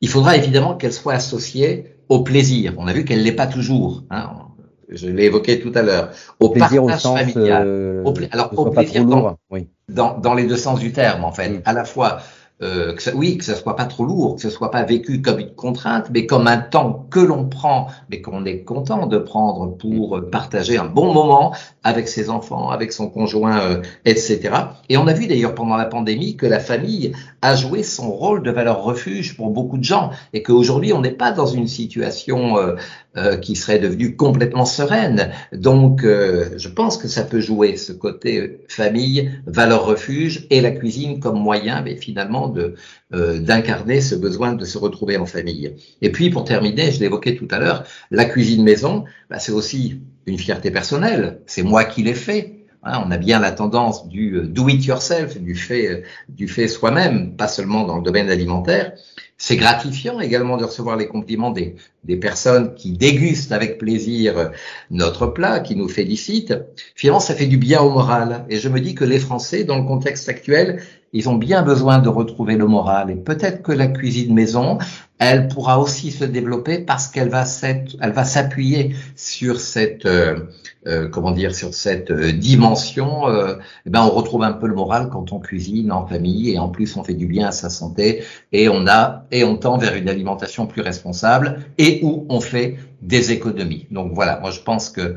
il 0.00 0.08
faudra 0.08 0.36
évidemment 0.36 0.76
qu'elle 0.76 0.92
soit 0.92 1.14
associée 1.14 1.96
au 2.08 2.22
plaisir. 2.22 2.74
On 2.78 2.86
a 2.86 2.92
vu 2.92 3.04
qu'elle 3.04 3.22
l'est 3.22 3.32
pas 3.32 3.46
toujours. 3.46 4.04
Hein 4.10 4.49
je 4.90 5.08
l'ai 5.08 5.24
évoqué 5.24 5.60
tout 5.60 5.72
à 5.74 5.82
l'heure, 5.82 6.10
au, 6.40 6.50
plaisir 6.50 6.84
au 6.84 6.90
sens, 6.90 7.18
familial. 7.18 7.64
Euh, 7.66 8.04
alors 8.32 8.58
au 8.58 8.70
plaisir 8.70 9.04
dans, 9.04 9.36
oui. 9.50 9.68
dans, 9.88 10.18
dans, 10.18 10.34
les 10.34 10.44
deux 10.44 10.56
sens 10.56 10.80
du 10.80 10.92
terme 10.92 11.24
en 11.24 11.32
fait, 11.32 11.62
à 11.64 11.72
la 11.72 11.84
fois 11.84 12.20
euh, 12.62 12.94
que 12.94 13.02
ça, 13.02 13.12
oui, 13.14 13.38
que 13.38 13.44
ça 13.44 13.54
soit 13.54 13.74
pas 13.74 13.86
trop 13.86 14.04
lourd, 14.04 14.36
que 14.36 14.42
ce 14.42 14.50
soit 14.50 14.70
pas 14.70 14.82
vécu 14.82 15.22
comme 15.22 15.38
une 15.38 15.54
contrainte, 15.54 16.10
mais 16.12 16.26
comme 16.26 16.46
un 16.46 16.58
temps 16.58 17.06
que 17.10 17.20
l'on 17.20 17.48
prend, 17.48 17.86
mais 18.10 18.20
qu'on 18.20 18.44
est 18.44 18.64
content 18.64 19.06
de 19.06 19.16
prendre 19.16 19.78
pour 19.78 20.20
partager 20.30 20.76
un 20.76 20.84
bon 20.84 21.14
moment 21.14 21.54
avec 21.84 22.06
ses 22.06 22.28
enfants, 22.28 22.68
avec 22.68 22.92
son 22.92 23.08
conjoint, 23.08 23.60
euh, 23.60 23.82
etc. 24.04 24.50
Et 24.90 24.98
on 24.98 25.06
a 25.06 25.14
vu 25.14 25.26
d'ailleurs 25.26 25.54
pendant 25.54 25.76
la 25.76 25.86
pandémie 25.86 26.36
que 26.36 26.44
la 26.44 26.60
famille 26.60 27.12
a 27.40 27.54
joué 27.54 27.82
son 27.82 28.10
rôle 28.10 28.42
de 28.42 28.50
valeur 28.50 28.82
refuge 28.82 29.38
pour 29.38 29.48
beaucoup 29.48 29.78
de 29.78 29.84
gens 29.84 30.10
et 30.34 30.42
qu'aujourd'hui 30.42 30.92
on 30.92 31.00
n'est 31.00 31.12
pas 31.12 31.32
dans 31.32 31.46
une 31.46 31.66
situation 31.66 32.58
euh, 32.58 32.74
euh, 33.16 33.36
qui 33.36 33.56
serait 33.56 33.78
devenue 33.78 34.16
complètement 34.16 34.64
sereine. 34.64 35.30
Donc 35.52 36.02
je 36.02 36.68
pense 36.68 36.96
que 36.96 37.08
ça 37.08 37.22
peut 37.22 37.40
jouer 37.40 37.76
ce 37.76 37.92
côté 37.92 38.60
famille, 38.68 39.30
valeur 39.46 39.84
refuge 39.84 40.46
et 40.50 40.60
la 40.60 40.70
cuisine 40.70 41.20
comme 41.20 41.38
moyen, 41.38 41.82
mais 41.82 41.96
finalement 41.96 42.48
de 42.48 42.74
d'incarner 43.12 44.00
ce 44.00 44.14
besoin 44.14 44.52
de 44.52 44.64
se 44.64 44.78
retrouver 44.78 45.16
en 45.16 45.26
famille. 45.26 45.74
Et 46.00 46.12
puis 46.12 46.30
pour 46.30 46.44
terminer, 46.44 46.92
je 46.92 47.00
l'évoquais 47.00 47.34
tout 47.34 47.48
à 47.50 47.58
l'heure, 47.58 47.84
la 48.12 48.24
cuisine 48.24 48.62
maison, 48.62 49.04
bah, 49.28 49.40
c'est 49.40 49.50
aussi 49.50 50.00
une 50.26 50.38
fierté 50.38 50.70
personnelle. 50.70 51.40
C'est 51.46 51.62
moi 51.62 51.84
qui 51.84 52.02
l'ai 52.02 52.14
fait. 52.14 52.59
On 52.82 53.10
a 53.10 53.18
bien 53.18 53.40
la 53.40 53.52
tendance 53.52 54.08
du 54.08 54.36
euh, 54.36 54.46
do 54.46 54.68
it 54.68 54.84
yourself, 54.84 55.38
du 55.38 55.54
fait, 55.54 55.88
euh, 55.88 56.02
du 56.28 56.48
fait 56.48 56.66
soi-même, 56.66 57.36
pas 57.36 57.48
seulement 57.48 57.84
dans 57.84 57.96
le 57.96 58.02
domaine 58.02 58.30
alimentaire. 58.30 58.92
C'est 59.36 59.56
gratifiant 59.56 60.20
également 60.20 60.56
de 60.56 60.64
recevoir 60.64 60.96
les 60.96 61.06
compliments 61.06 61.50
des, 61.50 61.76
des 62.04 62.16
personnes 62.16 62.74
qui 62.74 62.92
dégustent 62.92 63.52
avec 63.52 63.78
plaisir 63.78 64.38
euh, 64.38 64.48
notre 64.90 65.26
plat, 65.26 65.60
qui 65.60 65.76
nous 65.76 65.88
félicitent. 65.88 66.54
Finalement, 66.94 67.20
ça 67.20 67.34
fait 67.34 67.46
du 67.46 67.58
bien 67.58 67.80
au 67.80 67.90
moral. 67.90 68.46
Et 68.48 68.56
je 68.56 68.68
me 68.70 68.80
dis 68.80 68.94
que 68.94 69.04
les 69.04 69.18
Français, 69.18 69.64
dans 69.64 69.78
le 69.78 69.84
contexte 69.84 70.28
actuel, 70.30 70.82
ils 71.12 71.28
ont 71.28 71.36
bien 71.36 71.62
besoin 71.62 71.98
de 71.98 72.08
retrouver 72.08 72.56
le 72.56 72.66
moral. 72.66 73.10
Et 73.10 73.16
peut-être 73.16 73.62
que 73.62 73.72
la 73.72 73.88
cuisine 73.88 74.32
maison, 74.32 74.78
elle 75.20 75.48
pourra 75.48 75.78
aussi 75.78 76.10
se 76.10 76.24
développer 76.24 76.78
parce 76.78 77.06
qu'elle 77.06 77.28
va 77.28 77.44
elle 77.62 78.12
va 78.12 78.24
s'appuyer 78.24 78.96
sur 79.14 79.60
cette 79.60 80.06
euh, 80.06 80.46
euh, 80.86 81.08
comment 81.08 81.30
dire 81.30 81.54
sur 81.54 81.74
cette 81.74 82.10
euh, 82.10 82.32
dimension. 82.32 83.28
et 83.28 83.58
eh 83.84 83.90
ben 83.90 84.02
on 84.02 84.10
retrouve 84.10 84.42
un 84.42 84.54
peu 84.54 84.66
le 84.66 84.74
moral 84.74 85.10
quand 85.10 85.32
on 85.32 85.38
cuisine 85.38 85.92
en 85.92 86.06
famille 86.06 86.50
et 86.50 86.58
en 86.58 86.70
plus 86.70 86.96
on 86.96 87.04
fait 87.04 87.14
du 87.14 87.26
bien 87.26 87.48
à 87.48 87.52
sa 87.52 87.68
santé 87.68 88.24
et 88.52 88.70
on 88.70 88.86
a 88.86 89.26
et 89.30 89.44
on 89.44 89.56
tend 89.56 89.76
vers 89.76 89.94
une 89.94 90.08
alimentation 90.08 90.66
plus 90.66 90.80
responsable 90.80 91.60
et 91.76 92.00
où 92.02 92.26
on 92.30 92.40
fait 92.40 92.78
des 93.02 93.30
économies. 93.30 93.86
Donc 93.90 94.12
voilà, 94.14 94.40
moi 94.40 94.50
je 94.50 94.60
pense 94.60 94.88
que 94.88 95.16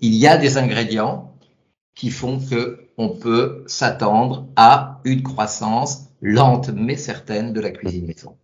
il 0.00 0.14
y 0.14 0.26
a 0.26 0.38
des 0.38 0.58
ingrédients 0.58 1.36
qui 1.94 2.10
font 2.10 2.40
que 2.40 2.88
on 2.98 3.10
peut 3.10 3.62
s'attendre 3.66 4.48
à 4.56 5.00
une 5.04 5.22
croissance 5.22 6.08
lente 6.20 6.70
mais 6.74 6.96
certaine 6.96 7.52
de 7.52 7.60
la 7.60 7.70
cuisine 7.70 8.06
maison. 8.06 8.39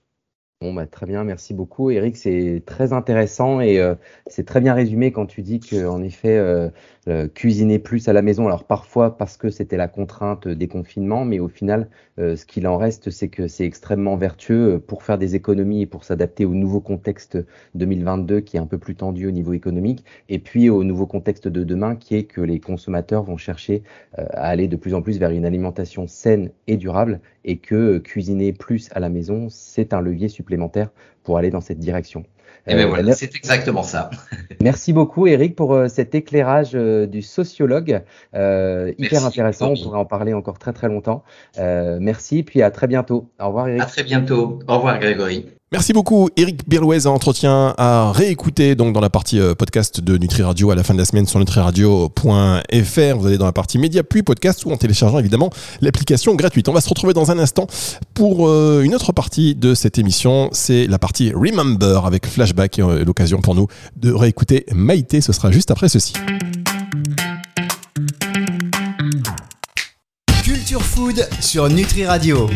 Bon, 0.62 0.72
bah, 0.72 0.86
très 0.86 1.04
bien, 1.04 1.22
merci 1.22 1.52
beaucoup. 1.52 1.90
Eric, 1.90 2.16
c'est 2.16 2.62
très 2.64 2.94
intéressant 2.94 3.60
et 3.60 3.78
euh, 3.78 3.94
c'est 4.26 4.46
très 4.46 4.62
bien 4.62 4.72
résumé 4.72 5.12
quand 5.12 5.26
tu 5.26 5.42
dis 5.42 5.60
qu'en 5.60 6.02
effet, 6.02 6.38
euh, 6.38 6.70
euh, 7.08 7.28
cuisiner 7.28 7.78
plus 7.78 8.08
à 8.08 8.14
la 8.14 8.22
maison. 8.22 8.46
Alors 8.46 8.64
parfois 8.64 9.18
parce 9.18 9.36
que 9.36 9.50
c'était 9.50 9.76
la 9.76 9.86
contrainte 9.86 10.48
des 10.48 10.66
confinements, 10.66 11.26
mais 11.26 11.40
au 11.40 11.48
final, 11.48 11.90
ce 12.18 12.46
qu'il 12.46 12.66
en 12.66 12.78
reste, 12.78 13.10
c'est 13.10 13.28
que 13.28 13.46
c'est 13.46 13.66
extrêmement 13.66 14.16
vertueux 14.16 14.78
pour 14.78 15.02
faire 15.02 15.18
des 15.18 15.34
économies 15.34 15.82
et 15.82 15.86
pour 15.86 16.04
s'adapter 16.04 16.46
au 16.46 16.54
nouveau 16.54 16.80
contexte 16.80 17.36
2022 17.75 18.40
qui 18.40 18.56
est 18.56 18.60
un 18.60 18.66
peu 18.66 18.78
plus 18.78 18.96
tendu 18.96 19.26
au 19.26 19.30
niveau 19.30 19.52
économique, 19.52 20.02
et 20.30 20.38
puis 20.38 20.70
au 20.70 20.82
nouveau 20.82 21.06
contexte 21.06 21.46
de 21.46 21.62
demain 21.62 21.94
qui 21.94 22.16
est 22.16 22.25
que 22.25 22.40
les 22.40 22.58
consommateurs 22.58 23.22
vont 23.22 23.36
chercher 23.36 23.82
à 24.14 24.48
aller 24.48 24.66
de 24.66 24.76
plus 24.76 24.94
en 24.94 25.02
plus 25.02 25.18
vers 25.18 25.30
une 25.30 25.44
alimentation 25.44 26.06
saine 26.06 26.52
et 26.66 26.78
durable, 26.78 27.20
et 27.44 27.58
que 27.58 27.98
cuisiner 27.98 28.54
plus 28.54 28.88
à 28.92 29.00
la 29.00 29.10
maison, 29.10 29.48
c'est 29.50 29.92
un 29.92 30.00
levier 30.00 30.28
supplémentaire 30.28 30.55
pour 31.22 31.38
aller 31.38 31.50
dans 31.50 31.60
cette 31.60 31.78
direction. 31.78 32.25
Eh 32.68 32.75
ben 32.75 32.88
voilà, 32.88 33.12
c'est 33.12 33.34
exactement 33.36 33.82
ça. 33.82 34.10
Merci 34.60 34.92
beaucoup 34.92 35.26
Eric 35.26 35.54
pour 35.54 35.75
euh, 35.75 35.88
cet 35.88 36.14
éclairage 36.14 36.72
euh, 36.75 37.06
du 37.06 37.22
sociologue, 37.22 38.02
euh, 38.34 38.92
hyper 38.98 39.25
intéressant. 39.25 39.70
On 39.70 39.76
pourrait 39.76 39.98
en 39.98 40.04
parler 40.04 40.34
encore 40.34 40.58
très 40.58 40.72
très 40.72 40.88
longtemps. 40.88 41.22
merci, 41.56 42.42
puis 42.42 42.62
à 42.62 42.70
très 42.70 42.86
bientôt. 42.86 43.30
Au 43.38 43.46
revoir 43.46 43.68
Eric. 43.68 43.82
À 43.82 43.86
très 43.86 44.02
bientôt. 44.02 44.58
Au 44.66 44.76
revoir 44.76 44.98
Grégory. 44.98 45.46
Merci 45.73 45.92
beaucoup, 45.92 46.28
Eric 46.37 46.68
Birlouez, 46.68 47.08
entretien 47.08 47.75
à 47.76 48.12
réécouter 48.12 48.76
donc 48.76 48.94
dans 48.94 49.00
la 49.00 49.11
partie 49.11 49.40
euh, 49.40 49.56
podcast 49.56 50.00
de 50.00 50.16
Nutri 50.16 50.44
Radio 50.44 50.70
à 50.70 50.76
la 50.76 50.85
fin 50.85 50.94
de 50.94 50.99
la 51.00 51.04
semaine 51.04 51.26
sur 51.26 51.40
nutriradio.fr. 51.40 53.16
Vous 53.18 53.26
allez 53.26 53.37
dans 53.37 53.46
la 53.46 53.52
partie 53.52 53.76
média 53.76 54.04
puis 54.04 54.23
podcast 54.23 54.64
ou 54.64 54.70
en 54.70 54.76
téléchargeant 54.76 55.18
évidemment 55.18 55.50
l'application 55.80 56.37
gratuite. 56.37 56.68
On 56.68 56.73
va 56.73 56.80
se 56.80 56.88
retrouver 56.88 57.14
dans 57.14 57.32
un 57.32 57.40
instant 57.40 57.66
pour 58.14 58.49
euh, 58.49 58.82
une 58.84 58.95
autre 58.95 59.10
partie 59.10 59.56
de 59.56 59.75
cette 59.75 59.99
émission. 59.99 60.50
C'est 60.52 60.86
la 60.86 61.00
partie 61.00 61.32
Remember 61.32 62.06
avec 62.06 62.28
Flashback 62.28 62.78
et 62.78 62.82
euh, 62.82 63.04
l'occasion 63.04 63.40
pour 63.40 63.56
nous 63.56 63.67
de 63.97 64.12
réécouter 64.12 64.67
Maïté. 64.73 65.21
Ce 65.21 65.32
sera 65.32 65.50
juste 65.50 65.73
après 65.73 65.88
ceci. 65.88 66.12
Culture 70.45 70.82
Food 70.82 71.28
sur 71.40 71.69
Nutri 71.69 72.06
Radio. 72.06 72.49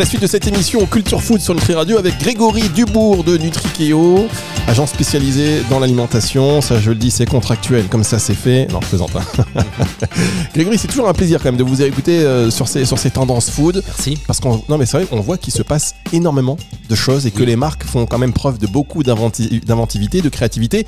La 0.00 0.06
suite 0.06 0.22
de 0.22 0.26
cette 0.26 0.46
émission 0.46 0.86
Culture 0.86 1.22
Food 1.22 1.42
sur 1.42 1.54
Nutri 1.54 1.74
Radio 1.74 1.98
avec 1.98 2.18
Grégory 2.18 2.70
Dubourg 2.70 3.22
de 3.22 3.36
Nutrikeo, 3.36 4.28
agent 4.66 4.86
spécialisé 4.86 5.60
dans 5.68 5.78
l'alimentation. 5.78 6.62
Ça, 6.62 6.80
je 6.80 6.88
le 6.88 6.96
dis, 6.96 7.10
c'est 7.10 7.26
contractuel, 7.26 7.86
comme 7.88 8.02
ça 8.02 8.18
c'est 8.18 8.32
fait. 8.32 8.66
Non, 8.72 8.80
je 8.80 8.86
plaisante. 8.86 9.10
Hein. 9.14 9.62
Grégory, 10.54 10.78
c'est 10.78 10.88
toujours 10.88 11.06
un 11.06 11.12
plaisir 11.12 11.38
quand 11.42 11.48
même 11.48 11.58
de 11.58 11.64
vous 11.64 11.82
écouter 11.82 12.20
euh, 12.20 12.50
sur, 12.50 12.66
ces, 12.66 12.86
sur 12.86 12.98
ces 12.98 13.10
tendances 13.10 13.50
food. 13.50 13.82
Merci. 13.86 14.18
Parce 14.26 14.40
qu'on 14.40 14.62
non 14.70 14.78
mais 14.78 14.86
c'est 14.86 14.96
vrai 14.96 15.06
qu'on 15.06 15.20
voit 15.20 15.36
qu'il 15.36 15.52
se 15.52 15.62
passe 15.62 15.94
énormément 16.14 16.56
de 16.88 16.94
choses 16.94 17.26
et 17.26 17.30
que 17.30 17.42
les 17.42 17.56
marques 17.56 17.84
font 17.84 18.06
quand 18.06 18.16
même 18.16 18.32
preuve 18.32 18.56
de 18.56 18.66
beaucoup 18.66 19.02
d'inventivité, 19.02 20.22
de 20.22 20.28
créativité. 20.30 20.86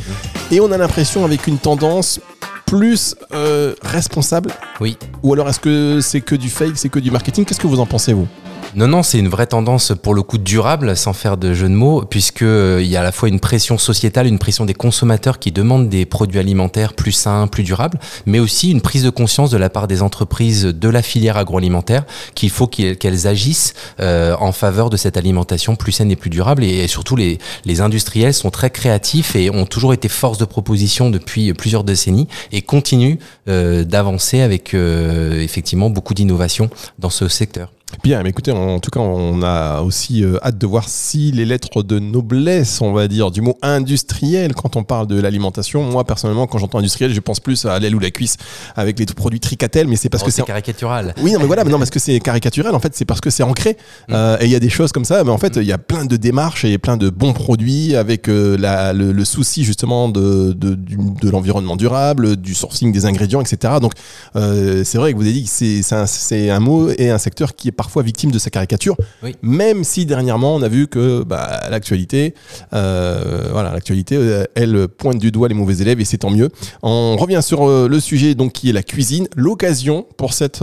Et 0.50 0.58
on 0.60 0.72
a 0.72 0.78
l'impression 0.78 1.22
avec 1.26 1.46
une 1.46 1.58
tendance 1.58 2.18
plus 2.64 3.14
euh, 3.34 3.74
responsable. 3.82 4.52
Oui. 4.80 4.96
Ou 5.22 5.34
alors 5.34 5.50
est-ce 5.50 5.60
que 5.60 6.00
c'est 6.00 6.22
que 6.22 6.34
du 6.34 6.48
fake, 6.48 6.76
c'est 6.78 6.88
que 6.88 6.98
du 6.98 7.10
marketing? 7.10 7.44
Qu'est-ce 7.44 7.60
que 7.60 7.66
vous 7.66 7.78
en 7.80 7.84
pensez 7.84 8.14
vous? 8.14 8.26
Non, 8.74 8.88
non, 8.88 9.02
c'est 9.02 9.18
une 9.18 9.28
vraie 9.28 9.46
tendance 9.46 9.92
pour 10.02 10.14
le 10.14 10.22
coup 10.22 10.38
durable, 10.38 10.96
sans 10.96 11.12
faire 11.12 11.36
de 11.36 11.52
jeu 11.52 11.68
de 11.68 11.74
mots, 11.74 12.06
puisque 12.08 12.40
euh, 12.40 12.80
il 12.82 12.88
y 12.88 12.96
a 12.96 13.00
à 13.00 13.02
la 13.02 13.12
fois 13.12 13.28
une 13.28 13.38
pression 13.38 13.76
sociétale, 13.76 14.26
une 14.26 14.38
pression 14.38 14.64
des 14.64 14.72
consommateurs 14.72 15.38
qui 15.38 15.52
demandent 15.52 15.90
des 15.90 16.06
produits 16.06 16.38
alimentaires 16.38 16.94
plus 16.94 17.12
sains, 17.12 17.48
plus 17.48 17.64
durables, 17.64 18.00
mais 18.24 18.38
aussi 18.38 18.70
une 18.70 18.80
prise 18.80 19.02
de 19.02 19.10
conscience 19.10 19.50
de 19.50 19.58
la 19.58 19.68
part 19.68 19.88
des 19.88 20.00
entreprises 20.00 20.64
de 20.64 20.88
la 20.88 21.02
filière 21.02 21.36
agroalimentaire 21.36 22.04
qu'il 22.34 22.48
faut 22.48 22.66
qu'elles 22.66 23.26
agissent 23.26 23.74
euh, 24.00 24.34
en 24.40 24.52
faveur 24.52 24.88
de 24.88 24.96
cette 24.96 25.18
alimentation 25.18 25.76
plus 25.76 25.92
saine 25.92 26.10
et 26.10 26.16
plus 26.16 26.30
durable. 26.30 26.64
Et, 26.64 26.88
surtout, 26.88 27.14
les, 27.14 27.36
les 27.66 27.82
industriels 27.82 28.32
sont 28.32 28.50
très 28.50 28.70
créatifs 28.70 29.36
et 29.36 29.50
ont 29.50 29.66
toujours 29.66 29.92
été 29.92 30.08
force 30.08 30.38
de 30.38 30.46
proposition 30.46 31.10
depuis 31.10 31.52
plusieurs 31.52 31.84
décennies 31.84 32.26
et 32.52 32.62
continuent 32.62 33.18
euh, 33.48 33.84
d'avancer 33.84 34.40
avec 34.40 34.72
effectivement 34.72 35.90
beaucoup 35.90 36.14
d'innovation 36.14 36.70
dans 36.98 37.10
ce 37.10 37.28
secteur. 37.28 37.70
Bien, 38.02 38.22
mais 38.22 38.30
écoutez, 38.30 38.50
en 38.50 38.80
tout 38.80 38.90
cas, 38.90 39.00
on 39.00 39.42
a 39.42 39.80
aussi 39.82 40.24
euh, 40.24 40.36
hâte 40.42 40.58
de 40.58 40.66
voir 40.66 40.88
si 40.88 41.30
les 41.30 41.44
lettres 41.44 41.82
de 41.82 41.98
noblesse, 41.98 42.80
on 42.80 42.92
va 42.92 43.06
dire, 43.06 43.30
du 43.30 43.40
mot 43.40 43.56
industriel, 43.62 44.54
quand 44.54 44.76
on 44.76 44.82
parle 44.82 45.06
de 45.06 45.20
l'alimentation, 45.20 45.84
moi 45.84 46.04
personnellement, 46.04 46.46
quand 46.48 46.58
j'entends 46.58 46.78
industriel, 46.78 47.12
je 47.12 47.20
pense 47.20 47.38
plus 47.38 47.64
à 47.64 47.78
l'aile 47.78 47.94
ou 47.94 48.00
la 48.00 48.10
cuisse 48.10 48.36
avec 48.74 48.98
les 48.98 49.06
produits 49.06 49.38
tricatel, 49.38 49.86
mais 49.86 49.96
c'est 49.96 50.08
parce 50.08 50.24
oh, 50.24 50.26
que 50.26 50.32
c'est 50.32 50.42
caricatural. 50.42 51.14
Oui, 51.22 51.32
non, 51.32 51.38
mais 51.38 51.46
voilà, 51.46 51.64
mais 51.64 51.70
non, 51.70 51.78
parce 51.78 51.90
que 51.90 52.00
c'est 52.00 52.18
caricatural, 52.18 52.74
en 52.74 52.80
fait, 52.80 52.94
c'est 52.94 53.04
parce 53.04 53.20
que 53.20 53.30
c'est 53.30 53.44
ancré. 53.44 53.76
Mm. 54.08 54.12
Euh, 54.14 54.36
et 54.40 54.46
il 54.46 54.50
y 54.50 54.56
a 54.56 54.60
des 54.60 54.70
choses 54.70 54.90
comme 54.90 55.04
ça, 55.04 55.22
mais 55.22 55.30
en 55.30 55.38
fait, 55.38 55.56
il 55.56 55.64
y 55.64 55.72
a 55.72 55.78
plein 55.78 56.04
de 56.04 56.16
démarches 56.16 56.64
et 56.64 56.78
plein 56.78 56.96
de 56.96 57.08
bons 57.08 57.32
produits 57.32 57.94
avec 57.94 58.28
euh, 58.28 58.56
la, 58.58 58.92
le, 58.92 59.24
souci 59.24 59.62
justement 59.62 60.08
de, 60.08 60.52
de, 60.52 60.74
de 60.74 61.30
l'environnement 61.30 61.76
durable, 61.76 62.36
du 62.36 62.54
sourcing 62.54 62.90
des 62.90 63.06
ingrédients, 63.06 63.40
etc. 63.40 63.74
Donc, 63.80 63.92
c'est 64.34 64.96
vrai 64.96 65.12
que 65.12 65.18
vous 65.18 65.24
avez 65.24 65.32
dit 65.32 65.44
que 65.44 65.50
c'est 65.50 65.94
un, 65.94 66.56
un 66.56 66.60
mot 66.60 66.90
et 66.98 67.10
un 67.10 67.18
secteur 67.18 67.54
qui 67.54 67.68
est 67.68 67.72
parfois 67.82 68.04
victime 68.04 68.30
de 68.30 68.38
sa 68.38 68.48
caricature, 68.48 68.96
même 69.42 69.82
si 69.82 70.06
dernièrement 70.06 70.54
on 70.54 70.62
a 70.62 70.68
vu 70.68 70.86
que 70.86 71.24
bah, 71.24 71.62
l'actualité, 71.68 72.32
euh, 72.72 73.48
voilà, 73.50 73.72
l'actualité, 73.72 74.14
euh, 74.16 74.44
elle 74.54 74.86
pointe 74.86 75.18
du 75.18 75.32
doigt 75.32 75.48
les 75.48 75.54
mauvais 75.54 75.78
élèves 75.78 76.00
et 76.00 76.04
c'est 76.04 76.18
tant 76.18 76.30
mieux. 76.30 76.50
On 76.84 77.16
revient 77.16 77.40
sur 77.42 77.68
euh, 77.68 77.88
le 77.88 77.98
sujet 77.98 78.36
donc 78.36 78.52
qui 78.52 78.70
est 78.70 78.72
la 78.72 78.84
cuisine, 78.84 79.26
l'occasion 79.34 80.06
pour 80.16 80.32
cette 80.32 80.62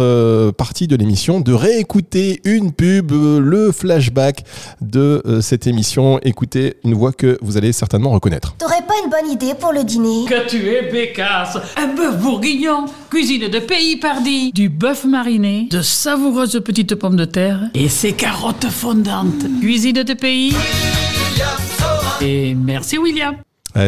partie 0.57 0.87
de 0.87 0.95
l'émission 0.95 1.41
de 1.41 1.51
réécouter 1.51 2.39
une 2.45 2.71
pub, 2.71 3.11
le 3.11 3.73
flashback 3.73 4.45
de 4.79 5.21
cette 5.41 5.67
émission. 5.67 6.21
Écoutez 6.23 6.77
une 6.85 6.93
voix 6.93 7.11
que 7.11 7.37
vous 7.41 7.57
allez 7.57 7.73
certainement 7.73 8.11
reconnaître. 8.11 8.55
T'aurais 8.59 8.85
pas 8.87 8.93
une 9.03 9.09
bonne 9.09 9.29
idée 9.29 9.55
pour 9.59 9.73
le 9.73 9.83
dîner? 9.83 10.23
Que 10.25 10.47
tu 10.47 10.69
es 10.69 10.89
bécasse 10.89 11.57
Un 11.75 11.87
bœuf 11.95 12.17
bourguignon, 12.21 12.85
cuisine 13.09 13.49
de 13.49 13.59
pays 13.59 13.97
pardi, 13.97 14.53
du 14.53 14.69
bœuf 14.69 15.03
mariné, 15.03 15.67
de 15.69 15.81
savoureuses 15.81 16.61
petites 16.69 16.95
pommes 16.95 17.08
de 17.15 17.25
terre 17.25 17.69
et 17.73 17.89
ses 17.89 18.13
carottes 18.13 18.69
fondantes. 18.69 19.45
Cuisine 19.61 20.03
de 20.03 20.13
pays. 20.13 20.53
Et 22.21 22.53
merci 22.55 22.97
William. 22.97 23.35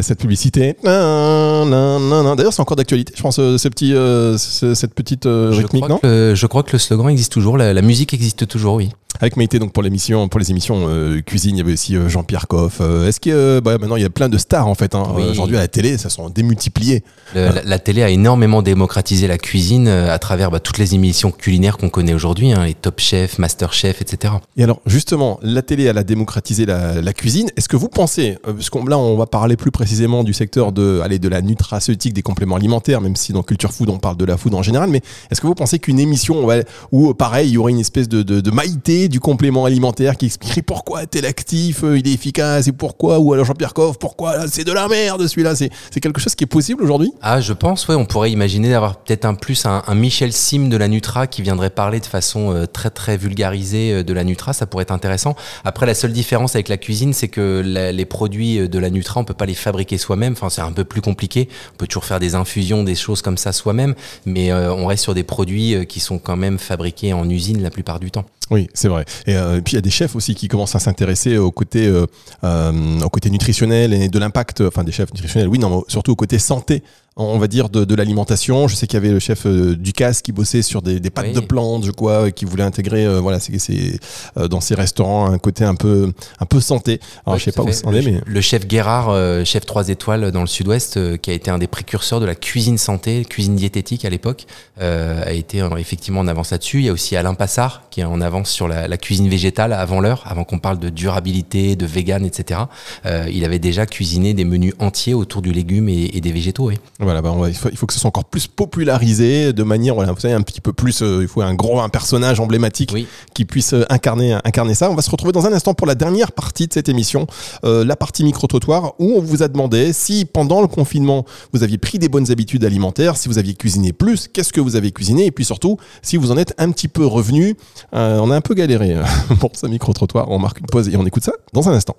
cette 0.01 0.19
publicité. 0.19 0.75
D'ailleurs, 0.83 2.53
c'est 2.53 2.61
encore 2.61 2.77
d'actualité. 2.77 3.13
Je 3.15 3.21
pense 3.21 3.39
euh, 3.39 3.57
ce 3.57 3.67
petit, 3.67 3.93
euh, 3.93 4.37
cette 4.37 4.93
petite 4.93 5.25
euh, 5.25 5.49
rythmique, 5.51 5.83
je 5.83 5.87
crois, 5.87 5.89
non? 5.89 5.99
que, 5.99 6.33
Je 6.35 6.47
crois 6.47 6.63
que 6.63 6.71
le 6.73 6.79
slogan 6.79 7.09
existe 7.09 7.31
toujours. 7.31 7.57
La, 7.57 7.81
musique 7.81 8.13
existe 8.13 8.47
toujours, 8.47 8.75
oui. 8.75 8.89
Avec 9.21 9.37
Maïté, 9.37 9.59
donc 9.59 9.71
pour 9.71 9.83
l'émission, 9.83 10.27
pour 10.29 10.39
les 10.39 10.49
émissions 10.49 10.87
euh, 10.89 11.21
cuisine, 11.21 11.55
il 11.55 11.59
y 11.59 11.61
avait 11.61 11.73
aussi 11.73 11.95
euh, 11.95 12.09
Jean-Pierre 12.09 12.47
Coff. 12.47 12.79
Euh, 12.81 13.07
Est-ce 13.07 13.19
que 13.19 13.59
bah, 13.59 13.77
maintenant 13.77 13.95
il 13.95 14.01
y 14.01 14.05
a 14.05 14.09
plein 14.09 14.29
de 14.29 14.37
stars 14.39 14.67
en 14.67 14.73
fait. 14.73 14.95
hein. 14.95 15.03
Oui. 15.15 15.21
Aujourd'hui 15.29 15.57
à 15.57 15.59
la 15.59 15.67
télé, 15.67 15.99
ça 15.99 16.09
sont 16.09 16.29
démultipliés. 16.29 17.03
Le- 17.35 17.53
la, 17.53 17.61
la 17.63 17.77
télé 17.79 18.01
a 18.01 18.09
énormément 18.09 18.63
démocratisé 18.63 19.27
la 19.27 19.37
cuisine 19.37 19.87
à 19.87 20.17
travers 20.17 20.49
bah, 20.49 20.59
toutes 20.59 20.79
les 20.79 20.95
émissions 20.95 21.29
culinaires 21.29 21.77
qu'on 21.77 21.89
connaît 21.89 22.15
aujourd'hui, 22.15 22.51
hein, 22.51 22.65
les 22.65 22.73
Top 22.73 22.99
Chef, 22.99 23.37
Master 23.37 23.73
Chef, 23.73 24.01
etc. 24.01 24.33
Et 24.57 24.63
alors 24.63 24.81
justement, 24.87 25.39
la 25.43 25.61
télé 25.61 25.83
elle 25.83 25.99
a 25.99 26.03
démocratisé 26.03 26.65
la, 26.65 26.99
la 26.99 27.13
cuisine. 27.13 27.47
Est-ce 27.57 27.69
que 27.69 27.77
vous 27.77 27.89
pensez, 27.89 28.39
parce 28.43 28.71
qu'on 28.71 28.85
là 28.85 28.97
on 28.97 29.17
va 29.17 29.27
parler 29.27 29.55
plus 29.55 29.69
précisément 29.69 30.23
du 30.23 30.33
secteur 30.33 30.71
de, 30.71 30.99
allez, 31.03 31.19
de 31.19 31.29
la 31.29 31.43
nutraceutique, 31.43 32.13
des 32.13 32.23
compléments 32.23 32.55
alimentaires, 32.55 33.01
même 33.01 33.15
si 33.15 33.33
dans 33.33 33.43
Culture 33.43 33.71
Food 33.71 33.89
on 33.89 33.99
parle 33.99 34.17
de 34.17 34.25
la 34.25 34.35
food 34.35 34.55
en 34.55 34.63
général, 34.63 34.89
mais 34.89 35.01
est-ce 35.29 35.41
que 35.41 35.45
vous 35.45 35.53
pensez 35.53 35.77
qu'une 35.77 35.99
émission 35.99 36.47
où 36.91 37.13
pareil 37.13 37.49
il 37.49 37.53
y 37.53 37.57
aurait 37.59 37.71
une 37.71 37.79
espèce 37.79 38.09
de, 38.09 38.23
de, 38.23 38.41
de 38.41 38.49
maïté 38.51 39.09
du 39.11 39.19
complément 39.19 39.65
alimentaire 39.65 40.17
qui 40.17 40.25
expliquerait 40.25 40.61
pourquoi 40.63 41.05
tel 41.05 41.25
actif 41.25 41.83
euh, 41.83 41.99
il 41.99 42.07
est 42.07 42.13
efficace 42.13 42.67
et 42.67 42.71
pourquoi, 42.71 43.19
ou 43.19 43.33
alors 43.33 43.45
Jean-Pierre 43.45 43.73
Coff, 43.73 43.99
pourquoi 43.99 44.47
c'est 44.47 44.63
de 44.63 44.71
la 44.71 44.87
merde 44.87 45.27
celui-là, 45.27 45.53
c'est 45.55 45.99
quelque 46.01 46.19
chose 46.19 46.33
qui 46.33 46.45
est 46.45 46.47
possible 46.47 46.81
aujourd'hui? 46.83 47.11
Ah, 47.21 47.41
je 47.41 47.53
pense, 47.53 47.87
ouais, 47.87 47.95
on 47.95 48.05
pourrait 48.05 48.31
imaginer 48.31 48.69
d'avoir 48.71 48.97
peut-être 48.97 49.25
un 49.25 49.35
plus 49.35 49.65
un, 49.65 49.83
Michel 49.93 50.33
Sim 50.33 50.69
de 50.69 50.77
la 50.77 50.87
Nutra 50.87 51.27
qui 51.27 51.41
viendrait 51.41 51.69
parler 51.69 51.99
de 51.99 52.05
façon 52.05 52.55
euh, 52.55 52.65
très 52.65 52.89
très 52.89 53.17
vulgarisée 53.17 53.93
euh, 53.93 54.03
de 54.03 54.13
la 54.13 54.23
Nutra, 54.23 54.53
ça 54.53 54.65
pourrait 54.65 54.83
être 54.83 54.91
intéressant. 54.91 55.35
Après, 55.65 55.85
la 55.85 55.93
seule 55.93 56.13
différence 56.13 56.55
avec 56.55 56.69
la 56.69 56.77
cuisine, 56.77 57.13
c'est 57.13 57.27
que 57.27 57.61
les 57.61 58.05
produits 58.05 58.69
de 58.69 58.79
la 58.79 58.89
Nutra, 58.89 59.19
on 59.19 59.25
peut 59.25 59.33
pas 59.33 59.45
les 59.45 59.53
fabriquer 59.53 59.97
soi-même. 59.97 60.33
Enfin, 60.33 60.49
c'est 60.49 60.61
un 60.61 60.71
peu 60.71 60.85
plus 60.85 61.01
compliqué. 61.01 61.49
On 61.73 61.77
peut 61.77 61.87
toujours 61.87 62.05
faire 62.05 62.19
des 62.19 62.35
infusions, 62.35 62.83
des 62.83 62.95
choses 62.95 63.21
comme 63.21 63.37
ça 63.37 63.51
soi-même, 63.51 63.93
mais 64.25 64.53
on 64.53 64.87
reste 64.87 65.03
sur 65.03 65.13
des 65.13 65.23
produits 65.23 65.85
qui 65.87 65.99
sont 65.99 66.17
quand 66.17 66.37
même 66.37 66.57
fabriqués 66.57 67.13
en 67.13 67.29
usine 67.29 67.61
la 67.61 67.69
plupart 67.69 67.99
du 67.99 68.11
temps. 68.11 68.25
Oui, 68.51 68.67
c'est 68.73 68.89
vrai. 68.89 69.05
Et, 69.25 69.35
euh, 69.35 69.61
puis 69.61 69.73
il 69.73 69.75
y 69.75 69.79
a 69.79 69.81
des 69.81 69.89
chefs 69.89 70.13
aussi 70.13 70.35
qui 70.35 70.49
commencent 70.49 70.75
à 70.75 70.79
s'intéresser 70.79 71.37
au 71.37 71.51
côté, 71.51 71.87
euh, 71.87 72.05
euh, 72.43 72.99
au 72.99 73.09
côté 73.09 73.29
nutritionnel 73.29 73.93
et 73.93 74.09
de 74.09 74.19
l'impact, 74.19 74.59
enfin 74.59 74.83
des 74.83 74.91
chefs 74.91 75.13
nutritionnels, 75.13 75.47
oui, 75.47 75.57
non, 75.57 75.85
surtout 75.87 76.11
au 76.11 76.15
côté 76.17 76.37
santé, 76.37 76.83
on 77.17 77.37
va 77.39 77.47
dire, 77.47 77.69
de, 77.69 77.83
de 77.85 77.95
l'alimentation. 77.95 78.67
Je 78.67 78.75
sais 78.75 78.87
qu'il 78.87 78.95
y 78.95 78.97
avait 79.03 79.11
le 79.11 79.19
chef 79.19 79.45
euh, 79.45 79.75
Ducasse 79.75 80.21
qui 80.21 80.31
bossait 80.31 80.61
sur 80.61 80.81
des, 80.81 80.99
des 80.99 81.09
pâtes 81.09 81.25
Oui. 81.27 81.33
de 81.33 81.39
plantes, 81.41 81.85
je 81.85 81.91
crois, 81.91 82.27
euh, 82.27 82.29
qui 82.29 82.45
voulait 82.45 82.63
intégrer, 82.63 83.05
euh, 83.05 83.19
voilà, 83.19 83.39
c'est, 83.39 83.59
c'est 83.59 83.99
euh, 84.37 84.47
dans 84.47 84.61
ses 84.61 84.75
restaurants 84.75 85.25
un 85.29 85.37
côté 85.37 85.65
un 85.65 85.75
peu, 85.75 86.13
un 86.39 86.45
peu 86.45 86.61
santé. 86.61 86.99
Alors 87.25 87.33
Ouais, 87.35 87.39
je 87.39 87.45
sais 87.45 87.51
pas 87.51 87.63
où 87.63 87.71
ça 87.71 87.85
en 87.87 87.93
est, 87.93 88.01
mais 88.01 88.21
le 88.25 88.41
chef 88.41 88.65
Guérard, 88.65 89.09
euh, 89.09 89.43
chef 89.43 89.65
3 89.65 89.89
étoiles 89.89 90.31
dans 90.31 90.41
le 90.41 90.47
sud-ouest, 90.47 90.97
euh, 90.97 91.17
qui 91.17 91.31
a 91.31 91.33
été 91.33 91.51
un 91.51 91.57
des 91.57 91.67
précurseurs 91.67 92.19
de 92.21 92.25
la 92.25 92.33
cuisine 92.35 92.77
santé, 92.77 93.25
cuisine 93.25 93.55
diététique 93.57 94.05
à 94.05 94.09
l'époque, 94.09 94.45
euh, 94.79 95.21
a 95.25 95.33
été 95.33 95.61
effectivement 95.77 96.21
en 96.21 96.27
avance 96.27 96.51
là-dessus. 96.51 96.79
Il 96.79 96.85
y 96.85 96.89
a 96.89 96.93
aussi 96.93 97.15
Alain 97.17 97.33
Passard, 97.33 97.83
qui 97.91 97.99
est 98.01 98.05
en 98.05 98.21
avance 98.21 98.49
sur 98.49 98.67
la, 98.69 98.87
la 98.87 98.97
cuisine 98.97 99.27
végétale 99.27 99.73
avant 99.73 99.99
l'heure, 99.99 100.23
avant 100.25 100.45
qu'on 100.45 100.59
parle 100.59 100.79
de 100.79 100.89
durabilité, 100.89 101.75
de 101.75 101.85
vegan, 101.85 102.25
etc. 102.25 102.61
Euh, 103.05 103.27
il 103.31 103.43
avait 103.43 103.59
déjà 103.59 103.85
cuisiné 103.85 104.33
des 104.33 104.45
menus 104.45 104.73
entiers 104.79 105.13
autour 105.13 105.41
du 105.41 105.51
légume 105.51 105.89
et, 105.89 106.09
et 106.13 106.21
des 106.21 106.31
végétaux. 106.31 106.69
Oui. 106.69 106.75
Voilà, 107.01 107.21
bah, 107.21 107.31
on 107.33 107.39
va- 107.39 107.49
il, 107.49 107.55
faut, 107.55 107.69
il 107.69 107.77
faut 107.77 107.85
que 107.87 107.93
ce 107.93 107.99
soit 107.99 108.07
encore 108.09 108.25
plus 108.25 108.47
popularisé 108.47 109.53
de 109.53 109.63
manière, 109.63 109.95
voilà, 109.95 110.11
vous 110.11 110.19
savez, 110.19 110.33
un 110.33 110.41
petit 110.41 110.61
peu 110.61 110.71
plus. 110.73 111.01
euh, 111.01 111.19
il 111.21 111.27
faut 111.27 111.41
un 111.41 111.53
gros, 111.53 111.79
un 111.79 111.89
personnage 111.89 112.39
emblématique 112.39 112.91
Oui. 112.93 113.07
qui 113.33 113.45
puisse 113.45 113.73
euh, 113.73 113.83
incarner, 113.89 114.37
incarner 114.43 114.73
ça. 114.75 114.89
On 114.91 114.95
va 114.95 115.01
se 115.01 115.09
retrouver 115.09 115.31
dans 115.33 115.45
un 115.45 115.53
instant 115.53 115.73
pour 115.73 115.87
la 115.87 115.95
dernière 115.95 116.31
partie 116.31 116.67
de 116.67 116.73
cette 116.73 116.89
émission, 116.89 117.27
euh, 117.63 117.83
la 117.83 117.95
partie 117.95 118.23
micro-trottoir, 118.23 118.93
où 118.99 119.13
on 119.17 119.21
vous 119.21 119.43
a 119.43 119.47
demandé 119.47 119.93
si 119.93 120.25
pendant 120.25 120.61
le 120.61 120.67
confinement 120.67 121.25
vous 121.53 121.63
aviez 121.63 121.77
pris 121.77 121.97
des 121.99 122.09
bonnes 122.09 122.31
habitudes 122.31 122.63
alimentaires, 122.65 123.17
si 123.17 123.27
vous 123.29 123.37
aviez 123.37 123.53
cuisiné 123.55 123.93
plus, 123.93 124.27
qu'est-ce 124.27 124.53
que 124.53 124.61
vous 124.61 124.75
avez 124.75 124.91
cuisiné, 124.91 125.25
et 125.25 125.31
puis 125.31 125.45
surtout 125.45 125.77
si 126.01 126.17
vous 126.17 126.31
en 126.31 126.37
êtes 126.37 126.53
un 126.57 126.71
petit 126.71 126.87
peu 126.87 127.05
revenu. 127.05 127.55
Euh, 127.93 128.19
on 128.21 128.29
a 128.31 128.35
un 128.35 128.41
peu 128.41 128.53
galéré 128.53 128.93
euh, 128.95 129.03
pour 129.39 129.51
ce 129.55 129.65
micro-trottoir. 129.67 130.29
On 130.29 130.39
marque 130.39 130.59
une 130.59 130.67
pause 130.67 130.87
et 130.89 130.97
on 130.97 131.05
écoute 131.05 131.23
ça 131.23 131.33
dans 131.53 131.67
un 131.69 131.73
instant. 131.73 131.95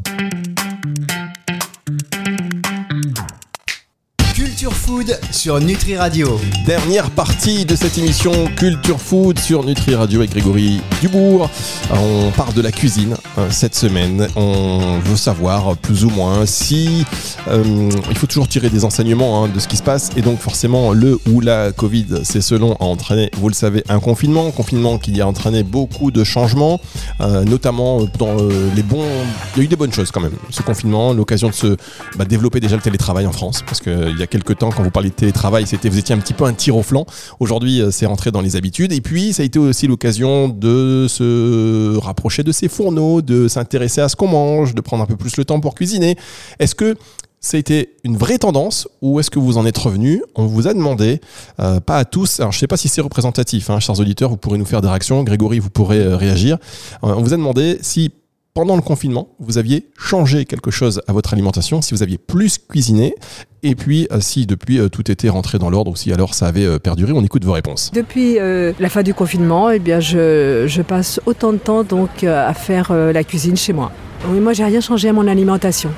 Culture 4.62 4.78
Food 4.78 5.20
sur 5.32 5.58
Nutri 5.58 5.96
Radio. 5.96 6.38
Dernière 6.64 7.10
partie 7.10 7.64
de 7.64 7.74
cette 7.74 7.98
émission 7.98 8.30
Culture 8.56 9.00
Food 9.00 9.40
sur 9.40 9.64
Nutri 9.64 9.96
Radio 9.96 10.20
avec 10.20 10.30
Grégory 10.30 10.80
Dubourg. 11.00 11.50
On 11.90 12.30
parle 12.30 12.54
de 12.54 12.62
la 12.62 12.70
cuisine 12.70 13.16
euh, 13.38 13.48
cette 13.50 13.74
semaine. 13.74 14.28
On 14.36 15.00
veut 15.00 15.16
savoir 15.16 15.76
plus 15.76 16.04
ou 16.04 16.10
moins 16.10 16.46
si 16.46 17.04
euh, 17.48 17.90
il 18.08 18.16
faut 18.16 18.28
toujours 18.28 18.46
tirer 18.46 18.70
des 18.70 18.84
enseignements 18.84 19.42
hein, 19.42 19.48
de 19.52 19.58
ce 19.58 19.66
qui 19.66 19.76
se 19.76 19.82
passe 19.82 20.10
et 20.16 20.22
donc 20.22 20.38
forcément 20.38 20.92
le 20.92 21.18
ou 21.28 21.40
la 21.40 21.72
Covid, 21.72 22.20
c'est 22.22 22.40
selon 22.40 22.74
a 22.74 22.84
entraîné, 22.84 23.32
vous 23.38 23.48
le 23.48 23.54
savez, 23.54 23.82
un 23.88 23.98
confinement, 23.98 24.48
confinement 24.52 24.98
qui 24.98 25.20
a 25.20 25.26
entraîné 25.26 25.64
beaucoup 25.64 26.12
de 26.12 26.22
changements, 26.22 26.80
euh, 27.20 27.42
notamment 27.42 28.04
dans 28.16 28.38
euh, 28.38 28.70
les 28.76 28.84
bons. 28.84 29.08
Il 29.56 29.58
y 29.58 29.60
a 29.62 29.64
eu 29.64 29.68
des 29.68 29.74
bonnes 29.74 29.92
choses 29.92 30.12
quand 30.12 30.20
même. 30.20 30.36
Ce 30.50 30.62
confinement, 30.62 31.12
l'occasion 31.14 31.48
de 31.48 31.54
se 31.54 31.76
bah, 32.16 32.24
développer 32.24 32.60
déjà 32.60 32.76
le 32.76 32.82
télétravail 32.82 33.26
en 33.26 33.32
France 33.32 33.64
parce 33.66 33.80
qu'il 33.80 34.16
y 34.16 34.22
a 34.22 34.28
quelques 34.28 34.51
temps 34.54 34.70
quand 34.70 34.82
vous 34.82 34.90
parliez 34.90 35.10
de 35.10 35.14
télétravail, 35.14 35.66
c'était 35.66 35.88
vous 35.88 35.98
étiez 35.98 36.14
un 36.14 36.18
petit 36.18 36.34
peu 36.34 36.44
un 36.44 36.52
tir 36.52 36.76
au 36.76 36.82
flanc. 36.82 37.06
Aujourd'hui, 37.40 37.80
euh, 37.80 37.90
c'est 37.90 38.06
rentré 38.06 38.30
dans 38.30 38.40
les 38.40 38.56
habitudes. 38.56 38.92
Et 38.92 39.00
puis, 39.00 39.32
ça 39.32 39.42
a 39.42 39.46
été 39.46 39.58
aussi 39.58 39.86
l'occasion 39.86 40.48
de 40.48 41.06
se 41.08 41.96
rapprocher 41.98 42.42
de 42.42 42.52
ses 42.52 42.68
fourneaux, 42.68 43.22
de 43.22 43.48
s'intéresser 43.48 44.00
à 44.00 44.08
ce 44.08 44.16
qu'on 44.16 44.28
mange, 44.28 44.74
de 44.74 44.80
prendre 44.80 45.02
un 45.02 45.06
peu 45.06 45.16
plus 45.16 45.36
le 45.36 45.44
temps 45.44 45.60
pour 45.60 45.74
cuisiner. 45.74 46.16
Est-ce 46.58 46.74
que 46.74 46.96
ça 47.42 47.56
a 47.56 47.60
été 47.60 47.96
une 48.04 48.16
vraie 48.16 48.38
tendance 48.38 48.88
ou 49.02 49.18
est-ce 49.18 49.30
que 49.30 49.40
vous 49.40 49.58
en 49.58 49.66
êtes 49.66 49.76
revenu? 49.76 50.22
On 50.36 50.46
vous 50.46 50.68
a 50.68 50.74
demandé, 50.74 51.20
euh, 51.58 51.80
pas 51.80 51.98
à 51.98 52.04
tous, 52.04 52.38
alors 52.38 52.52
je 52.52 52.58
ne 52.58 52.60
sais 52.60 52.68
pas 52.68 52.76
si 52.76 52.88
c'est 52.88 53.00
représentatif, 53.00 53.68
hein, 53.68 53.80
chers 53.80 53.98
auditeurs, 53.98 54.30
vous 54.30 54.36
pourrez 54.36 54.58
nous 54.58 54.64
faire 54.64 54.80
des 54.80 54.88
réactions, 54.88 55.24
Grégory, 55.24 55.58
vous 55.58 55.68
pourrez 55.68 55.98
euh, 55.98 56.16
réagir. 56.16 56.58
On 57.02 57.20
vous 57.20 57.34
a 57.34 57.36
demandé 57.36 57.78
si 57.82 58.12
pendant 58.54 58.76
le 58.76 58.82
confinement, 58.82 59.28
vous 59.38 59.56
aviez 59.56 59.86
changé 59.98 60.44
quelque 60.44 60.70
chose 60.70 61.00
à 61.08 61.12
votre 61.12 61.32
alimentation, 61.32 61.80
si 61.80 61.94
vous 61.94 62.02
aviez 62.02 62.18
plus 62.18 62.58
cuisiné, 62.58 63.14
et 63.62 63.74
puis 63.74 64.06
euh, 64.12 64.20
si 64.20 64.46
depuis 64.46 64.78
euh, 64.78 64.88
tout 64.88 65.10
était 65.10 65.30
rentré 65.30 65.58
dans 65.58 65.70
l'ordre, 65.70 65.92
ou 65.92 65.96
si 65.96 66.12
alors 66.12 66.34
ça 66.34 66.48
avait 66.48 66.66
euh, 66.66 66.78
perduré. 66.78 67.12
On 67.12 67.24
écoute 67.24 67.44
vos 67.44 67.52
réponses. 67.52 67.90
Depuis 67.94 68.38
euh, 68.38 68.72
la 68.78 68.90
fin 68.90 69.02
du 69.02 69.14
confinement, 69.14 69.70
eh 69.70 69.78
bien, 69.78 70.00
je, 70.00 70.66
je 70.66 70.82
passe 70.82 71.18
autant 71.24 71.52
de 71.52 71.58
temps 71.58 71.82
donc 71.82 72.24
à 72.24 72.52
faire 72.52 72.90
euh, 72.90 73.12
la 73.12 73.24
cuisine 73.24 73.56
chez 73.56 73.72
moi. 73.72 73.90
Oui, 74.28 74.38
moi, 74.38 74.52
j'ai 74.52 74.64
rien 74.64 74.80
changé 74.80 75.08
à 75.08 75.12
mon 75.12 75.26
alimentation. 75.26 75.90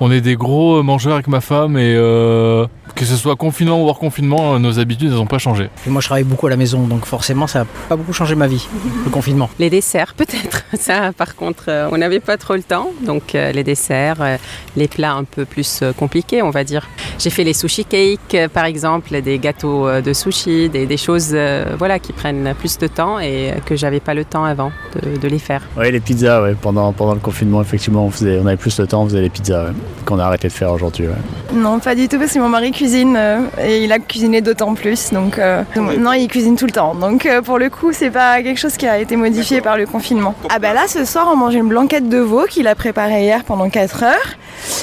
On 0.00 0.10
est 0.10 0.20
des 0.20 0.34
gros 0.34 0.82
mangeurs 0.82 1.14
avec 1.14 1.28
ma 1.28 1.40
femme 1.40 1.78
et 1.78 1.94
euh, 1.96 2.66
que 2.94 3.04
ce 3.04 3.16
soit 3.16 3.36
confinement 3.36 3.82
ou 3.82 3.88
hors 3.88 3.98
confinement, 3.98 4.54
euh, 4.54 4.58
nos 4.58 4.78
habitudes 4.78 5.10
n'ont 5.10 5.26
pas 5.26 5.38
changé. 5.38 5.68
Et 5.86 5.90
moi 5.90 6.00
je 6.00 6.06
travaille 6.06 6.24
beaucoup 6.24 6.46
à 6.46 6.50
la 6.50 6.56
maison, 6.56 6.86
donc 6.86 7.06
forcément 7.06 7.46
ça 7.46 7.60
n'a 7.60 7.66
pas 7.88 7.96
beaucoup 7.96 8.12
changé 8.12 8.34
ma 8.34 8.46
vie, 8.46 8.66
le 9.04 9.10
confinement. 9.18 9.50
Les 9.58 9.70
desserts, 9.70 10.14
peut-être. 10.14 10.64
Ça, 10.78 11.12
par 11.16 11.34
contre, 11.34 11.64
euh, 11.68 11.88
on 11.92 11.98
n'avait 11.98 12.20
pas 12.20 12.36
trop 12.36 12.54
le 12.54 12.62
temps. 12.62 12.90
Donc, 13.06 13.34
euh, 13.34 13.52
les 13.52 13.64
desserts, 13.64 14.38
les 14.76 14.88
plats 14.88 15.12
un 15.12 15.24
peu 15.24 15.44
plus 15.44 15.82
compliqués, 15.96 16.42
on 16.42 16.50
va 16.50 16.64
dire. 16.64 16.88
J'ai 17.18 17.30
fait 17.30 17.44
les 17.44 17.54
sushi 17.54 17.84
cakes, 17.84 18.48
par 18.52 18.64
exemple, 18.64 19.20
des 19.20 19.38
gâteaux 19.38 19.88
de 20.00 20.12
sushi, 20.12 20.68
des, 20.68 20.86
des 20.86 20.96
choses 20.96 21.36
voilà, 21.78 21.98
qui 21.98 22.12
prennent 22.12 22.54
plus 22.58 22.78
de 22.78 22.86
temps 22.86 23.18
et 23.18 23.54
que 23.66 23.76
j'avais 23.76 24.00
pas 24.00 24.14
le 24.14 24.24
temps 24.24 24.44
avant 24.44 24.72
de, 24.94 25.16
de 25.16 25.28
les 25.28 25.38
faire. 25.38 25.62
Oui, 25.76 25.90
les 25.90 26.00
pizzas, 26.00 26.42
ouais. 26.42 26.56
pendant, 26.60 26.92
pendant 26.92 27.14
le 27.14 27.20
confinement, 27.20 27.62
effectivement, 27.62 28.06
on, 28.06 28.10
faisait, 28.10 28.38
on 28.42 28.46
avait 28.46 28.56
plus 28.56 28.76
de 28.76 28.84
temps, 28.84 29.02
on 29.02 29.06
faisait 29.06 29.20
les 29.20 29.30
pizzas, 29.30 29.66
ouais, 29.66 29.72
qu'on 30.04 30.18
a 30.18 30.24
arrêté 30.24 30.48
de 30.48 30.52
faire 30.52 30.72
aujourd'hui. 30.72 31.06
ouais. 31.06 31.14
Non, 31.54 31.78
pas 31.78 31.94
du 31.94 32.08
tout, 32.08 32.18
parce 32.18 32.32
que 32.32 32.38
mon 32.38 32.48
mari 32.48 32.72
cuisine 32.84 33.16
euh, 33.16 33.40
et 33.62 33.82
il 33.82 33.92
a 33.92 33.98
cuisiné 33.98 34.42
d'autant 34.42 34.74
plus. 34.74 35.10
Donc, 35.10 35.38
euh, 35.38 35.62
non, 35.76 36.12
il 36.12 36.28
cuisine 36.28 36.54
tout 36.54 36.66
le 36.66 36.72
temps. 36.72 36.94
Donc, 36.94 37.24
euh, 37.24 37.40
pour 37.40 37.58
le 37.58 37.70
coup, 37.70 37.92
c'est 37.94 38.10
pas 38.10 38.42
quelque 38.42 38.60
chose 38.60 38.76
qui 38.76 38.86
a 38.86 38.98
été 38.98 39.16
modifié 39.16 39.62
par 39.62 39.78
le 39.78 39.86
confinement. 39.86 40.34
Ah, 40.50 40.58
bah 40.58 40.74
là, 40.74 40.82
ce 40.86 41.06
soir, 41.06 41.30
on 41.32 41.36
mange 41.36 41.54
une 41.54 41.68
blanquette 41.68 42.10
de 42.10 42.18
veau 42.18 42.44
qu'il 42.44 42.68
a 42.68 42.74
préparée 42.74 43.22
hier 43.22 43.42
pendant 43.44 43.70
4 43.70 44.02
heures. 44.02 44.36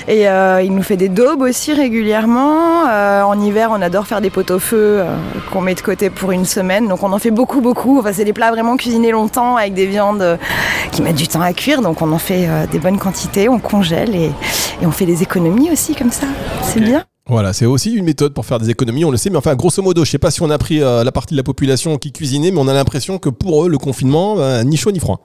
Et 0.07 0.27
euh, 0.27 0.63
il 0.63 0.73
nous 0.73 0.81
fait 0.81 0.97
des 0.97 1.09
daubes 1.09 1.41
aussi 1.41 1.73
régulièrement. 1.73 2.87
Euh, 2.89 3.21
en 3.21 3.39
hiver, 3.39 3.69
on 3.71 3.83
adore 3.83 4.07
faire 4.07 4.19
des 4.19 4.31
pot 4.31 4.49
au 4.49 4.57
feu 4.57 4.97
euh, 5.01 5.15
qu'on 5.51 5.61
met 5.61 5.75
de 5.75 5.81
côté 5.81 6.09
pour 6.09 6.31
une 6.31 6.45
semaine. 6.45 6.87
Donc, 6.87 7.03
on 7.03 7.13
en 7.13 7.19
fait 7.19 7.29
beaucoup, 7.29 7.61
beaucoup. 7.61 7.99
Enfin, 7.99 8.13
c'est 8.13 8.25
des 8.25 8.33
plats 8.33 8.49
vraiment 8.49 8.77
cuisinés 8.77 9.11
longtemps 9.11 9.57
avec 9.57 9.75
des 9.75 9.85
viandes 9.85 10.39
qui 10.91 11.03
mettent 11.03 11.15
du 11.15 11.27
temps 11.27 11.41
à 11.41 11.53
cuire. 11.53 11.83
Donc, 11.83 12.01
on 12.01 12.11
en 12.11 12.17
fait 12.17 12.47
des 12.71 12.79
bonnes 12.79 12.97
quantités, 12.97 13.47
on 13.47 13.59
congèle 13.59 14.15
et, 14.15 14.31
et 14.81 14.87
on 14.87 14.91
fait 14.91 15.05
des 15.05 15.21
économies 15.21 15.69
aussi 15.69 15.93
comme 15.93 16.11
ça. 16.11 16.25
C'est 16.63 16.79
bien. 16.79 17.03
Voilà, 17.27 17.53
c'est 17.53 17.67
aussi 17.67 17.93
une 17.93 18.03
méthode 18.03 18.33
pour 18.33 18.45
faire 18.45 18.59
des 18.59 18.71
économies, 18.71 19.05
on 19.05 19.11
le 19.11 19.17
sait, 19.17 19.29
mais 19.29 19.37
enfin, 19.37 19.55
grosso 19.55 19.81
modo, 19.83 20.03
je 20.03 20.09
sais 20.09 20.17
pas 20.17 20.31
si 20.31 20.41
on 20.41 20.49
a 20.49 20.57
pris 20.57 20.81
euh, 20.81 21.03
la 21.03 21.11
partie 21.11 21.33
de 21.33 21.37
la 21.37 21.43
population 21.43 21.97
qui 21.97 22.11
cuisinait, 22.11 22.51
mais 22.51 22.59
on 22.59 22.67
a 22.67 22.73
l'impression 22.73 23.19
que 23.19 23.29
pour 23.29 23.65
eux, 23.65 23.69
le 23.69 23.77
confinement, 23.77 24.39
euh, 24.39 24.63
ni 24.63 24.75
chaud 24.75 24.91
ni 24.91 24.99
froid. 24.99 25.23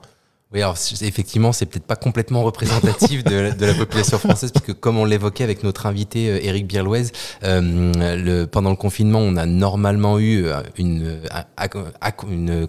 Oui, 0.53 0.61
alors 0.61 0.77
effectivement, 1.01 1.51
c'est 1.51 1.65
peut-être 1.65 1.85
pas 1.85 1.97
complètement 1.97 2.41
représentatif 2.41 3.21
de, 3.25 3.35
la- 3.35 3.51
de 3.51 3.65
la 3.65 3.73
population 3.73 4.17
française, 4.17 4.51
parce 4.53 4.65
que 4.65 4.71
comme 4.71 4.97
on 4.97 5.03
l'évoquait 5.03 5.43
avec 5.43 5.61
notre 5.61 5.85
invité 5.87 6.29
euh, 6.29 6.39
Éric 6.41 6.67
Birlouez, 6.67 7.07
euh, 7.43 8.15
le, 8.15 8.45
pendant 8.45 8.69
le 8.69 8.77
confinement, 8.77 9.19
on 9.19 9.35
a 9.35 9.45
normalement 9.45 10.19
eu 10.19 10.45
euh, 10.45 10.61
une, 10.77 11.19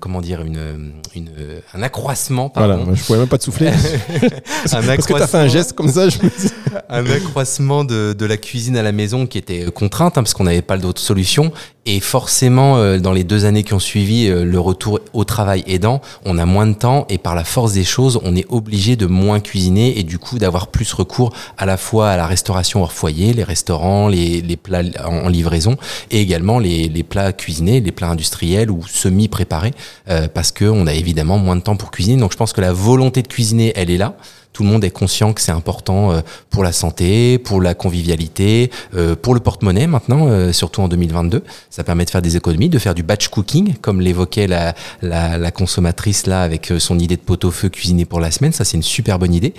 comment 0.00 0.20
dire, 0.20 0.40
une, 0.42 0.92
une, 1.14 1.30
un 1.72 1.82
accroissement, 1.82 2.48
pardon. 2.48 2.78
Voilà, 2.82 2.94
je 2.94 3.04
pouvais 3.04 3.18
même 3.20 3.28
pas 3.28 3.38
te 3.38 3.44
souffler. 3.44 3.68
un 4.72 4.82
Parce 4.82 5.06
que 5.06 5.12
t'as 5.12 5.28
fait 5.28 5.38
un 5.38 5.46
geste 5.48 5.74
comme 5.74 5.88
ça, 5.88 6.08
je 6.08 6.18
me 6.18 6.28
dis. 6.28 6.52
un 6.88 7.06
accroissement 7.06 7.84
de, 7.84 8.12
de 8.12 8.26
la 8.26 8.36
cuisine 8.36 8.76
à 8.76 8.82
la 8.82 8.92
maison 8.92 9.26
qui 9.28 9.38
était 9.38 9.70
contrainte 9.70 10.18
hein, 10.18 10.22
parce 10.22 10.34
qu'on 10.34 10.44
n'avait 10.44 10.62
pas 10.62 10.78
d'autre 10.78 11.00
solution 11.00 11.52
et 11.86 12.00
forcément 12.00 12.98
dans 12.98 13.12
les 13.12 13.24
deux 13.24 13.46
années 13.46 13.62
qui 13.64 13.72
ont 13.72 13.78
suivi 13.78 14.28
le 14.28 14.60
retour 14.60 15.00
au 15.14 15.24
travail 15.24 15.64
aidant 15.66 16.02
on 16.26 16.36
a 16.36 16.44
moins 16.44 16.66
de 16.66 16.74
temps 16.74 17.06
et 17.08 17.16
par 17.16 17.34
la 17.34 17.44
force 17.44 17.67
des 17.72 17.85
choses 17.85 18.20
on 18.22 18.37
est 18.37 18.46
obligé 18.48 18.96
de 18.96 19.07
moins 19.07 19.40
cuisiner 19.40 19.98
et 19.98 20.02
du 20.02 20.18
coup 20.18 20.38
d'avoir 20.38 20.68
plus 20.68 20.92
recours 20.92 21.33
à 21.57 21.66
la 21.66 21.76
fois 21.76 22.11
à 22.11 22.16
la 22.16 22.26
restauration 22.26 22.83
hors 22.83 22.92
foyer 22.92 23.33
les 23.33 23.44
restaurants 23.44 24.09
les, 24.09 24.42
plats 24.57 24.83
en, 25.04 25.28
livraison 25.28 25.76
et 26.11 26.20
également 26.20 26.59
les, 26.59 27.02
plats 27.02 27.33
cuisinés 27.33 27.81
les 27.81 27.92
plats 27.92 28.11
industriels 28.11 28.70
ou 28.70 28.83
semi 28.87 29.28
préparés 29.28 29.72
euh, 30.09 30.28
parce 30.33 30.52
que 30.52 30.64
on 30.64 30.87
a 30.87 30.94
évidemment 30.94 31.38
moins 31.38 31.57
de 31.57 31.62
temps 31.62 31.76
pour 31.76 31.90
cuisiner. 31.90 32.20
Donc 32.20 32.33
je 32.33 32.37
pense 32.37 32.52
que 32.52 32.61
la 32.61 32.72
volonté 32.72 33.22
de 33.22 33.28
cuisiner 33.28 33.72
elle 33.76 33.90
est 33.90 33.96
là 33.96 34.16
tout 34.52 34.62
le 34.62 34.68
monde 34.68 34.84
est 34.84 34.90
conscient 34.90 35.32
que 35.32 35.40
c'est 35.40 35.52
important 35.52 36.12
euh, 36.12 36.20
pour 36.50 36.64
la 36.64 36.72
santé, 36.72 37.38
pour 37.38 37.61
la 37.61 37.74
convivialité, 37.74 38.70
euh, 38.94 39.14
pour 39.14 39.34
le 39.34 39.40
porte-monnaie 39.40 39.87
maintenant, 39.87 40.26
euh, 40.28 40.52
surtout 40.52 40.80
en 40.80 40.88
2022. 40.88 41.44
Ça 41.70 41.84
permet 41.84 42.04
de 42.04 42.11
faire 42.11 42.22
des 42.22 42.37
économies, 42.37 42.68
de 42.68 42.78
faire 42.78 42.94
du 42.94 43.02
batch 43.02 43.28
cooking, 43.28 43.74
comme 43.80 44.00
l'évoquait 44.00 44.46
la, 44.46 44.74
la, 45.02 45.38
la 45.38 45.50
consommatrice 45.50 46.26
là 46.26 46.42
avec 46.42 46.72
son 46.78 46.98
idée 46.98 47.16
de 47.16 47.22
pot-au-feu 47.22 47.68
cuisiné 47.68 48.04
pour 48.04 48.20
la 48.20 48.30
semaine. 48.30 48.52
Ça, 48.52 48.64
c'est 48.64 48.76
une 48.76 48.82
super 48.82 49.18
bonne 49.18 49.34
idée. 49.34 49.54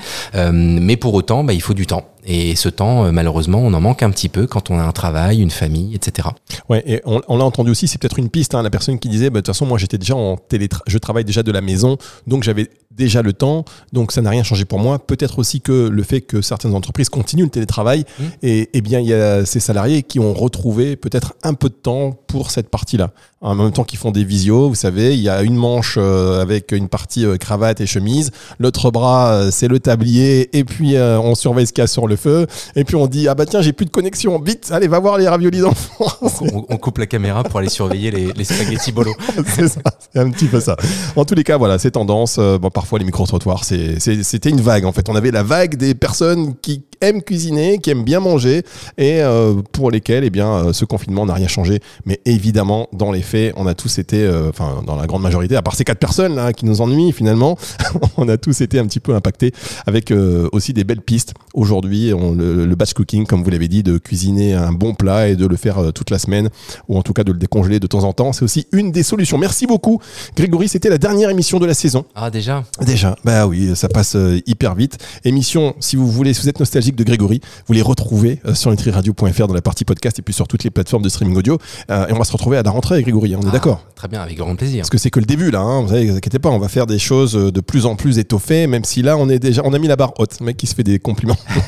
Mais 0.52 0.98
pour 0.98 1.14
autant, 1.14 1.44
bah, 1.44 1.54
il 1.54 1.62
faut 1.62 1.74
du 1.74 1.86
temps. 1.86 2.10
Et 2.26 2.56
ce 2.56 2.70
temps, 2.70 3.12
malheureusement, 3.12 3.60
on 3.60 3.74
en 3.74 3.82
manque 3.82 4.04
un 4.04 4.12
petit 4.12 4.30
peu 4.30 4.46
quand 4.46 4.70
on 4.70 4.78
a 4.78 4.84
un 4.84 4.92
travail, 4.92 5.42
une 5.42 5.50
famille, 5.50 5.96
etc. 5.96 6.28
Ouais, 6.68 6.84
et 6.86 7.02
on, 7.06 7.22
on 7.28 7.38
l'a 7.38 7.46
entendu 7.46 7.72
aussi, 7.72 7.88
c'est 7.88 8.00
peut-être 8.00 8.20
une 8.20 8.30
piste, 8.30 8.56
hein, 8.56 8.62
la 8.62 8.70
personne 8.70 9.00
qui 9.00 9.10
disait, 9.10 9.30
bah, 9.30 9.36
de 9.36 9.46
toute 9.46 9.54
façon, 9.54 9.66
moi 9.66 9.78
j'étais 9.78 9.98
déjà 9.98 10.16
en 10.16 10.38
télétra 10.38 10.80
je 10.88 10.98
travaille 10.98 11.26
déjà 11.26 11.44
de 11.44 11.52
la 11.52 11.62
maison, 11.62 11.98
donc 12.28 12.44
j'avais 12.44 12.70
déjà 12.92 13.22
le 13.22 13.34
temps, 13.34 13.66
donc 13.94 14.12
ça 14.12 14.22
n'a 14.22 14.30
rien 14.30 14.44
changé 14.44 14.66
pour 14.66 14.80
moi. 14.80 15.00
Peut-être 15.00 15.40
aussi 15.40 15.62
que 15.62 15.88
le 15.90 16.04
fait 16.04 16.22
que 16.22 16.42
certaines 16.42 16.74
entreprises 16.74 17.10
continuent 17.10 17.44
le 17.44 17.50
télétravail, 17.50 18.06
Mmh. 18.20 18.24
et, 18.44 18.70
et 18.78 18.82
bien 18.82 19.00
il 19.00 19.08
y 19.08 19.14
a 19.14 19.46
ces 19.46 19.60
salariés 19.60 20.04
qui 20.04 20.20
ont 20.20 20.34
retrouvé 20.34 20.96
peut-être 20.96 21.34
un 21.44 21.54
peu 21.54 21.70
de 21.70 21.74
temps 21.74 22.12
pour 22.28 22.52
cette 22.52 22.70
partie-là. 22.70 23.12
En 23.42 23.56
même 23.56 23.72
temps 23.72 23.86
qu'ils 23.86 24.00
font 24.00 24.12
des 24.12 24.26
visios, 24.26 24.68
vous 24.68 24.76
savez, 24.76 25.14
il 25.14 25.22
y 25.22 25.30
a 25.30 25.44
une 25.44 25.56
manche 25.56 25.96
euh, 25.98 26.42
avec 26.42 26.74
une 26.74 26.90
partie 26.90 27.26
euh, 27.26 27.38
cravate 27.38 27.80
et 27.80 27.86
chemise, 27.86 28.32
l'autre 28.60 28.92
bras 28.92 29.32
euh, 29.32 29.50
c'est 29.50 29.70
le 29.70 29.80
tablier, 29.80 30.50
et 30.58 30.66
puis 30.66 30.98
on 30.98 31.36
surveille 31.36 31.66
ce 31.66 31.72
qu'il 31.72 31.82
y 31.82 31.86
a 31.86 31.88
sur 31.88 32.08
le 32.08 32.18
feu, 32.18 32.48
et 32.76 32.84
puis 32.84 32.98
on 32.98 33.08
dit 33.08 33.30
ah 33.30 33.36
bah 33.36 33.46
tiens 33.46 33.62
j'ai 33.62 33.72
plus 33.72 33.86
de 33.86 33.92
connexion, 33.92 34.40
vite, 34.42 34.70
allez 34.72 34.90
va 34.90 35.00
voir 35.00 35.18
les 35.18 35.28
raviolis 35.28 35.60
d'enfants. 35.60 36.06
On, 36.42 36.66
on 36.70 36.78
coupe 36.78 37.00
la 37.00 37.06
caméra 37.06 37.44
pour 37.44 37.60
aller 37.60 37.70
surveiller 37.70 38.12
les, 38.12 38.32
les 38.34 38.44
spaghettis 38.44 38.92
bolo. 38.92 39.12
c'est 39.56 39.68
ça, 39.68 39.82
c'est 40.00 40.20
un 40.20 40.30
petit 40.30 40.46
peu 40.46 40.60
ça. 40.62 40.78
En 41.16 41.26
tous 41.26 41.36
les 41.36 41.44
cas, 41.44 41.58
voilà, 41.58 41.78
ces 41.80 41.92
tendances, 41.92 42.40
bon, 42.40 42.70
parfois 42.80 42.98
les 42.98 43.04
micro-trottoirs, 43.04 43.66
c'était 43.66 44.50
une 44.50 44.62
vague 44.62 44.86
en 44.86 44.94
fait. 44.94 45.10
On 45.10 45.16
avait 45.18 45.32
la 45.32 45.44
vague 45.44 45.76
des 45.76 45.94
personnes 45.96 46.56
qui 46.62 46.84
aiment 47.02 47.22
cuisiner, 47.22 47.78
qui 47.78 47.90
aiment 47.90 48.06
bien 48.06 48.22
manger 48.22 48.64
et 48.98 49.22
euh, 49.22 49.56
pour 49.74 49.92
lesquelles 49.92 50.24
eh 50.24 50.30
bien, 50.30 50.50
euh, 50.50 50.74
ce 50.74 50.86
confinement 50.86 51.26
n'a 51.26 51.34
rien 51.34 51.50
changé. 51.50 51.82
Mais 52.06 52.22
évidemment, 52.26 52.88
dans 52.94 53.12
les 53.12 53.22
faits, 53.22 53.54
on 53.58 53.68
a 53.68 53.74
tous 53.74 54.00
été, 54.00 54.24
euh, 54.24 54.50
enfin, 54.50 54.82
dans 54.86 54.96
la 54.96 55.08
grande 55.08 55.22
majorité, 55.22 55.58
à 55.58 55.62
part 55.62 55.76
ces 55.76 55.84
quatre 55.84 56.00
personnes 56.00 56.36
là 56.36 56.54
qui 56.54 56.66
nous 56.66 56.80
ennuient 56.80 57.12
finalement, 57.12 57.58
on 58.18 58.30
a 58.30 58.38
tous 58.38 58.62
été 58.62 58.80
un 58.80 58.86
petit 58.86 59.02
peu 59.02 59.14
impactés 59.14 59.52
avec 59.86 60.12
euh, 60.12 60.48
aussi 60.54 60.74
des 60.74 60.86
belles 60.86 61.02
pistes. 61.02 61.34
Aujourd'hui, 61.54 62.12
le, 62.12 62.66
le 62.66 62.76
batch 62.76 62.94
cooking, 62.94 63.26
comme 63.26 63.44
vous 63.44 63.50
l'avez 63.50 63.68
dit, 63.68 63.84
de 63.84 63.98
cuisiner 63.98 64.54
un 64.54 64.72
bon 64.72 64.94
plat 64.94 65.28
et 65.28 65.36
de 65.36 65.46
le 65.46 65.58
faire 65.58 65.80
euh, 65.80 65.92
toute 65.92 66.10
la 66.12 66.20
semaine 66.20 66.50
ou 66.88 66.98
en 66.98 67.02
tout 67.02 67.14
cas 67.14 67.24
de 67.24 67.32
le 67.32 67.40
décongeler 67.40 67.80
de 67.80 67.88
temps 67.88 68.04
en 68.04 68.14
temps, 68.14 68.34
c'est 68.34 68.44
aussi 68.44 68.68
une 68.72 68.92
des 68.92 69.04
solutions. 69.04 69.38
Merci 69.38 69.68
beaucoup, 69.68 70.00
Grégory. 70.36 70.68
C'était 70.70 70.90
la 70.90 70.98
dernière 70.98 71.30
émission 71.30 71.60
de 71.60 71.66
la 71.66 71.74
saison. 71.74 72.06
Ah 72.16 72.30
déjà? 72.30 72.64
Déjà, 72.82 73.18
bah 73.26 73.46
oui, 73.46 73.76
ça 73.76 73.90
passe 73.90 74.16
euh, 74.16 74.40
hyper 74.48 74.74
vite. 74.74 74.98
Émission, 75.26 75.76
si 75.82 75.98
vous 75.98 76.10
voulez, 76.10 76.34
si 76.34 76.42
vous 76.44 76.50
êtes 76.50 76.60
nostalgique 76.60 76.96
de 76.96 77.04
Grégory, 77.04 77.42
vous 77.68 77.74
les 77.74 77.82
retrouvez 77.82 78.40
euh, 78.46 78.54
sur 78.56 78.72
nutriradio.fr 78.72 79.48
dans 79.48 79.54
la 79.54 79.62
partie 79.62 79.84
podcast 79.84 80.18
et 80.18 80.22
puis 80.22 80.34
sur 80.34 80.48
toutes 80.48 80.64
les 80.64 80.70
plateformes 80.70 81.04
de 81.04 81.10
streaming 81.10 81.36
audio. 81.36 81.58
Euh, 81.92 82.08
et 82.08 82.14
on 82.14 82.18
va 82.18 82.24
se 82.24 82.32
retrouver 82.32 82.58
à 82.58 82.64
la 82.64 82.72
rentrée, 82.72 83.02
Grégory. 83.02 83.34
hein, 83.34 83.40
on 83.42 83.46
est 83.46 83.50
Ah, 83.50 83.54
d'accord 83.54 83.86
Très 83.96 84.08
bien, 84.08 84.22
avec 84.22 84.38
grand 84.38 84.56
plaisir. 84.56 84.80
parce 84.82 84.90
que 84.90 84.98
c'est 84.98 85.10
que 85.10 85.20
le 85.20 85.26
début 85.26 85.52
là, 85.52 85.60
hein, 85.60 85.82
vous 85.82 85.90
savez, 85.90 86.06
vous 86.10 86.16
inquiétez 86.16 86.40
pas, 86.40 86.50
on 86.50 86.60
va 86.60 86.70
faire 86.70 86.88
des 86.88 87.00
choses 87.00 87.34
de 87.34 87.60
plus 87.62 87.86
en 87.86 87.98
plus 87.98 88.18
étoffées, 88.18 88.66
même 88.66 88.86
si 88.86 89.02
là 89.02 89.18
on 89.18 89.28
est 89.28 89.40
déjà, 89.40 89.62
on 89.66 89.74
a 89.74 89.80
mis 89.80 89.88
la 89.90 89.98
barre 89.98 90.14
haute, 90.18 90.38
Le 90.40 90.46
mec 90.46 90.56
qui 90.56 90.68
se 90.68 90.74
fait 90.76 90.84
des 90.84 91.00
compliments. 91.00 91.36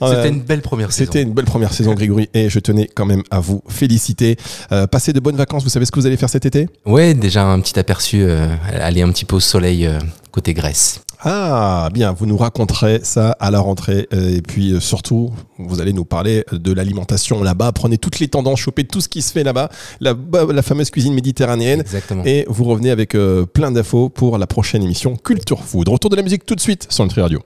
C'était 0.00 0.28
une 0.28 0.40
belle 0.40 0.62
première 0.62 0.92
saison. 0.92 1.10
C'était 1.12 1.22
une 1.22 1.32
belle 1.34 1.44
première 1.44 1.72
saison, 1.72 1.94
Grégory, 1.94 2.28
et 2.34 2.48
je 2.48 2.58
tenais 2.60 2.88
quand 2.94 3.04
même 3.06 3.22
à 3.30 3.40
vous 3.40 3.62
féliciter. 3.68 4.36
Euh, 4.72 4.86
passez 4.86 5.12
de 5.12 5.20
bonnes 5.20 5.36
vacances, 5.36 5.64
vous 5.64 5.68
savez 5.68 5.84
ce 5.86 5.90
que 5.90 6.00
vous 6.00 6.06
allez 6.06 6.16
faire 6.16 6.30
cet 6.30 6.46
été? 6.46 6.68
Ouais, 6.86 7.14
déjà 7.14 7.44
un 7.44 7.60
petit 7.60 7.78
aperçu, 7.78 8.22
euh, 8.22 8.48
aller 8.72 9.02
un 9.02 9.10
petit 9.10 9.24
peu 9.24 9.36
au 9.36 9.40
soleil 9.40 9.87
euh, 9.88 9.98
côté 10.30 10.54
Grèce. 10.54 11.00
Ah, 11.20 11.88
bien, 11.92 12.12
vous 12.12 12.26
nous 12.26 12.36
raconterez 12.36 13.00
ça 13.02 13.32
à 13.40 13.50
la 13.50 13.58
rentrée. 13.58 14.06
euh, 14.12 14.36
Et 14.36 14.40
puis 14.40 14.72
euh, 14.72 14.78
surtout, 14.80 15.32
vous 15.58 15.80
allez 15.80 15.92
nous 15.92 16.04
parler 16.04 16.44
de 16.52 16.72
l'alimentation 16.72 17.42
là-bas. 17.42 17.72
Prenez 17.72 17.98
toutes 17.98 18.20
les 18.20 18.28
tendances, 18.28 18.60
chopez 18.60 18.84
tout 18.84 19.00
ce 19.00 19.08
qui 19.08 19.20
se 19.22 19.32
fait 19.32 19.42
là-bas, 19.42 19.68
la, 20.00 20.14
bah, 20.14 20.46
la 20.52 20.62
fameuse 20.62 20.90
cuisine 20.90 21.14
méditerranéenne. 21.14 21.80
Exactement. 21.80 22.22
Et 22.24 22.44
vous 22.48 22.62
revenez 22.64 22.90
avec 22.92 23.16
euh, 23.16 23.44
plein 23.46 23.72
d'infos 23.72 24.10
pour 24.10 24.38
la 24.38 24.46
prochaine 24.46 24.82
émission 24.84 25.16
Culture 25.16 25.60
Food. 25.64 25.88
Retour 25.88 26.10
de 26.10 26.16
la 26.16 26.22
musique 26.22 26.46
tout 26.46 26.54
de 26.54 26.60
suite 26.60 26.86
sur 26.88 27.02
Nutri 27.04 27.20
Radio. 27.20 27.40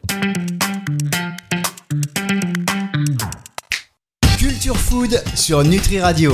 Culture 4.38 4.76
Food 4.76 5.22
sur 5.34 5.64
Nutri 5.64 5.98
Radio. 6.00 6.32